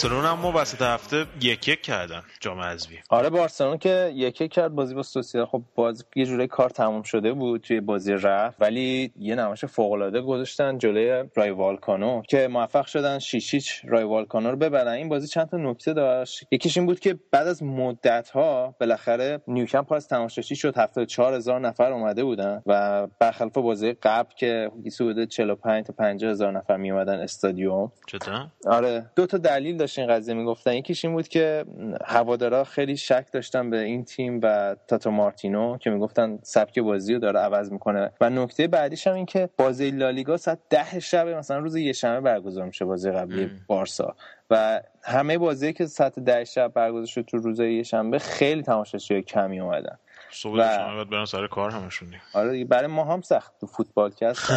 [0.03, 2.99] بارسلون اما وسط هفته یک یک کردن جام حذفی.
[3.09, 5.49] آره بارسلون که یک یک کرد بازی با سوسیداد.
[5.49, 9.93] خب باز یه جوری کار تموم شده بود توی بازی رفت ولی یه نمایش فوق
[9.93, 14.89] العاده گذاشتن جلوی رای والکانو که موفق شدن شیشیچ رای والکانو رو ببرن.
[14.93, 16.47] این بازی چند تا نکته داشت.
[16.51, 20.79] یکیش این بود که بعد از مدت ها بالاخره نیوکمپ پر از تماشاچی شد.
[20.79, 26.53] 74 هزار نفر اومده بودن و برخلاف بازی قبل که حدود 45 تا 50 هزار
[26.53, 27.93] نفر می اومدن استادیوم
[28.67, 29.92] آره دو تا دلیل داشت.
[29.99, 30.73] این قضیه می‌گفتن.
[30.73, 31.65] یکیش این بود که
[32.05, 37.19] هوادارا خیلی شک داشتن به این تیم و تاتو مارتینو که می‌گفتن سبک بازی رو
[37.19, 38.13] داره عوض می‌کنه.
[38.21, 42.21] و نکته بعدیش هم این که بازی لالیگا ساعت ده شب مثلا روز یه شنبه
[42.21, 44.15] برگزار میشه بازی قبلی بارسا.
[44.51, 49.23] و همه بازی که ساعت ده شب برگزار شد تو روز یه شنبه خیلی تماشاچی
[49.23, 49.99] کمی اومدن.
[50.35, 50.77] صبح و...
[50.77, 54.53] شما برن سر کار همشون آره برای ما هم سخت تو فوتبال که هست.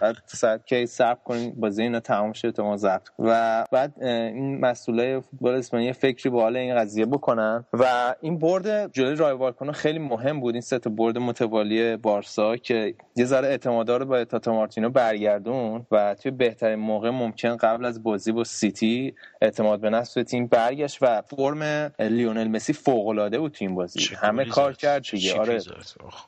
[0.00, 4.60] بعد ساعت کی صبر کنین بازی اینا تمام شه تا ما ضبط و بعد این
[4.60, 7.64] مسئولای فوتبال اسپانیا فکری به حال این قضیه بکنن.
[7.72, 10.54] و این برد جلوی رایوال کنه خیلی مهم بود.
[10.54, 15.86] این سه تا برد متوالی بارسا که یه ذره اعتمادا رو با تاتا مارتینو برگردون
[15.90, 20.98] و توی بهترین موقع ممکن قبل از بازی با سیتی اعتماد به نفس تیم برگشت
[21.02, 24.14] و فرم لیونل مسی فوق العاده بود تو این بازی.
[24.14, 25.40] همه کار کرد دیگه.
[25.40, 25.60] آره.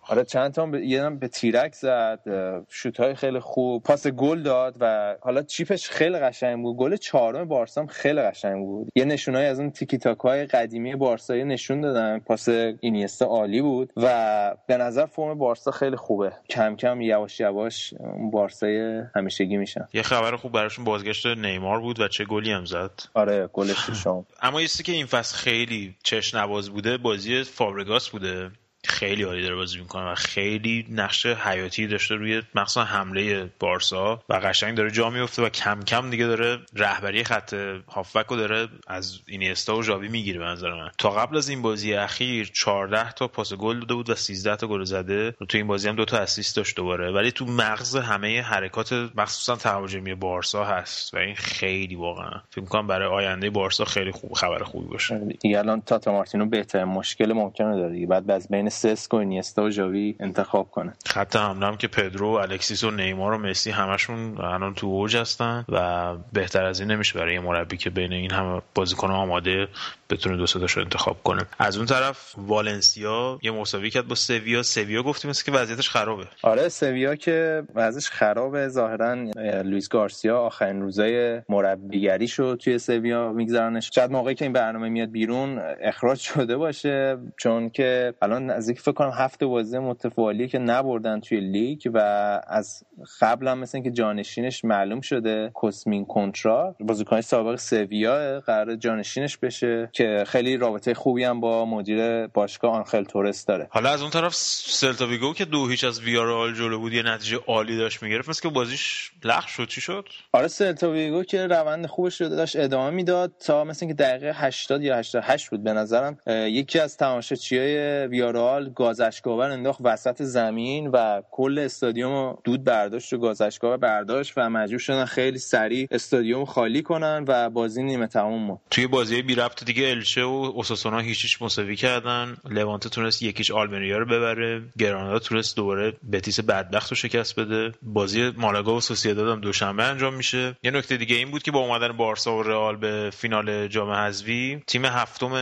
[0.08, 2.20] آره چند تا یه به تیرک زد
[2.68, 3.82] شوت های خیلی خوب.
[3.82, 6.76] پاس گل داد و حالا چیپش خیلی قشنگ بود.
[6.76, 8.88] گل چهارم بارسا خیلی قشنگ بود.
[8.96, 12.18] یه نشونای از اون تیکی های قدیمی بارسا نشون دادن.
[12.18, 12.48] پاس
[12.80, 16.32] اینیستا عالی بود و به نظر فرم بارسا خیلی خوبه.
[16.50, 19.88] کم کم یواش یواش اون بارسای همیشگی میشن.
[19.92, 23.00] یه خبر خوب براشون بازگشت نیمار بود و چه گلی هم زد.
[23.14, 24.26] آره گلش شام.
[24.42, 28.50] اما یه که این فصل خیلی چش نواز بوده بازی فابرگاس بوده.
[28.86, 34.34] خیلی عالی داره بازی می‌کنه و خیلی نقش حیاتی داشته روی مخصوصا حمله بارسا و
[34.34, 37.54] قشنگ داره جا میفته و کم کم دیگه داره رهبری خط
[37.88, 40.90] هافبک رو داره از اینیستا و ژاوی می‌گیره به نظر من.
[40.98, 44.66] تا قبل از این بازی اخیر 14 تا پاس گل داده بود و 13 تا
[44.66, 45.34] گل زده.
[45.40, 47.12] و تو این بازی هم دو تا اسیست داشت دوباره.
[47.12, 52.86] ولی تو مغز همه حرکات مخصوصا تهاجمی بارسا هست و این خیلی واقعا فکر می‌کنم
[52.86, 55.20] برای آینده بارسا خیلی خوب خبر خوبی باشه.
[55.44, 60.14] الان تاتا مارتینو بهترین مشکل ممکنه داره بعد از بین سسک و اینیستا و ژاوی
[60.20, 60.92] انتخاب کنه.
[61.06, 65.64] خط حمله هم که پدرو الکسیس و نیمار و مسی همشون الان تو اوج هستن
[65.68, 69.68] و بهتر از این نمیشه برای مربی که بین این همه بازیکن آماده
[70.12, 74.62] بتونه دو رو انتخاب کنه از اون طرف والنسیا یه مساوی کرد با سویا.
[74.62, 76.24] سویا گفتیم مثل که وضعیتش خرابه.
[76.42, 78.68] آره سویا که وضعش خرابه.
[78.68, 79.14] ظاهرا
[79.62, 85.10] لوئیس گارسیا آخرین روزای مربیگری شو توی سویا میگذرونه شاید موقعی که این برنامه میاد
[85.10, 91.20] بیرون اخراج شده باشه چون که الان نزدیک فکر کنم هفته بازی متوالیه که نبردن
[91.20, 91.98] توی لیگ و
[92.46, 92.84] از
[93.20, 96.76] قبل هم مثل که جانشینش معلوم شده کوسمین کنترا.
[96.80, 99.90] بازیکن سابق سویا قرار جانشینش بشه.
[100.02, 103.68] که خیلی رابطه خوبی هم با مدیر باشگاه آنخل تورس داره.
[103.70, 107.38] حالا از اون طرف سلتا ویگو که دو هیچ از ویارال جلو بود یه نتیجه
[107.46, 108.28] عالی داشت می‌گرفت.
[108.28, 109.68] مثل که بازیش لغ شد.
[109.68, 113.94] چی شد؟ آره سلتا ویگو که روند خوبش رو داشت ادامه می‌داد تا مثل که
[113.94, 120.86] دقیقه 80 یا 88 بود به نظرم یکی از تماشاچیای ویارال گازشگاور انداخت وسط زمین
[120.86, 126.82] و کل استادیوم دود برداشت و گازشگاه برداشت و مجبور شدن خیلی سریع استادیوم خالی
[126.82, 131.76] کنن و بازی نیمه تموم توی بازی بی ربط دیگه الچه و اوساسونا هیچیش مساوی
[131.76, 132.36] کردن.
[132.50, 134.62] لوانته تونست یکیش آلمریا رو ببره.
[134.78, 137.72] گرانادا تونست دوباره بتیس بدبخت رو شکست بده.
[137.82, 140.56] بازی مالاگا و سوسییداد هم دوشنبه انجام میشه.
[140.62, 144.62] یه نکته دیگه این بود که با اومدن بارسا و رئال به فینال جام حذفی
[144.66, 145.32] تیم هفتم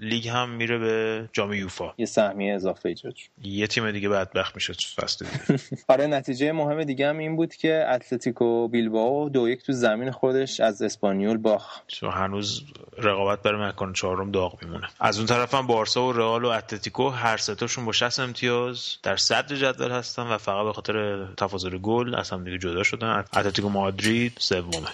[0.00, 1.94] لیگ هم میره به جام یوفا.
[1.98, 5.26] یه سهمیه اضافه ایجاد یه تیم دیگه بدبخت میشه فصل
[5.88, 10.60] آره نتیجه مهم دیگه هم این بود که اتلتیکو بیلبائو دو یک تو زمین خودش
[10.60, 12.02] از اسپانیول باخت.
[12.02, 12.62] هنوز
[12.98, 13.60] رقابت برای
[13.92, 14.88] چهارم داغ میمونه.
[15.00, 19.16] از اون طرف هم بارسا و رئال و اتلتیکو هر ستاشون با 60 امتیاز در
[19.16, 23.24] صدر جدول هستن و فقط به خاطر تفاضل گل از هم دیگه جدا شدن.
[23.32, 24.88] اتلتیکو مادرید سومه.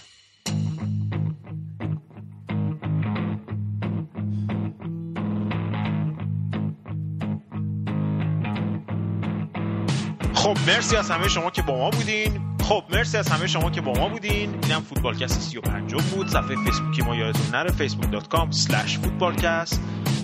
[10.35, 12.52] خب مرسی از همه شما که با ما بودین.
[12.63, 14.55] خب مرسی از همه شما که با ما بودین.
[14.63, 16.29] اینم فوتبالکست 35 بود.
[16.29, 18.99] صفحه فیسبوکی ما یادتون نره facebook.com slash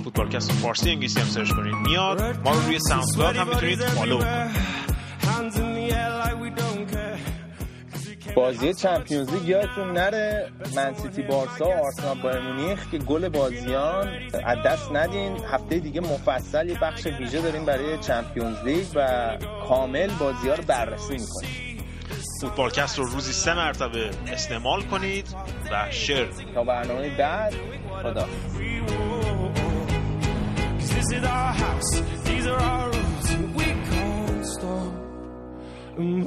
[0.04, 2.22] فوتبالکست فارسی انگلیسی هم search کنید میاد.
[2.44, 4.20] ما رو روی ساوند هم می‌تونید follow
[8.36, 10.52] بازی چمپیونز لیگ یادتون نره.
[10.76, 14.08] منسیتی بارسا و آرسنال بایرن مونیخ که گل بازیان
[14.46, 15.36] از دست ندین.
[15.52, 19.30] هفته دیگه مفصل یه بخش ویژه داریم برای چمپیونز لیگ و
[19.68, 21.67] کامل بازی ها رو بررسی می‌کنیم.
[22.40, 25.26] فوتبالکست رو روزی سه مرتبه استعمال کنید
[25.72, 27.54] و شیر تا برنامه بعد
[28.02, 28.26] خدا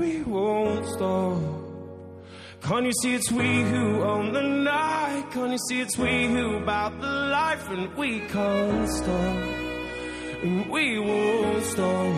[0.01, 1.61] we won't stop
[2.67, 5.23] Can't you see it's we who own the night?
[5.33, 9.37] Can't you see it's we who about the life and we can't stop
[10.43, 12.15] and we won't stop.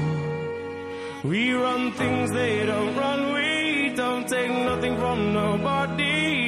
[1.24, 3.34] We run things they don't run.
[3.34, 3.63] We
[3.96, 6.43] don't take nothing from nobody.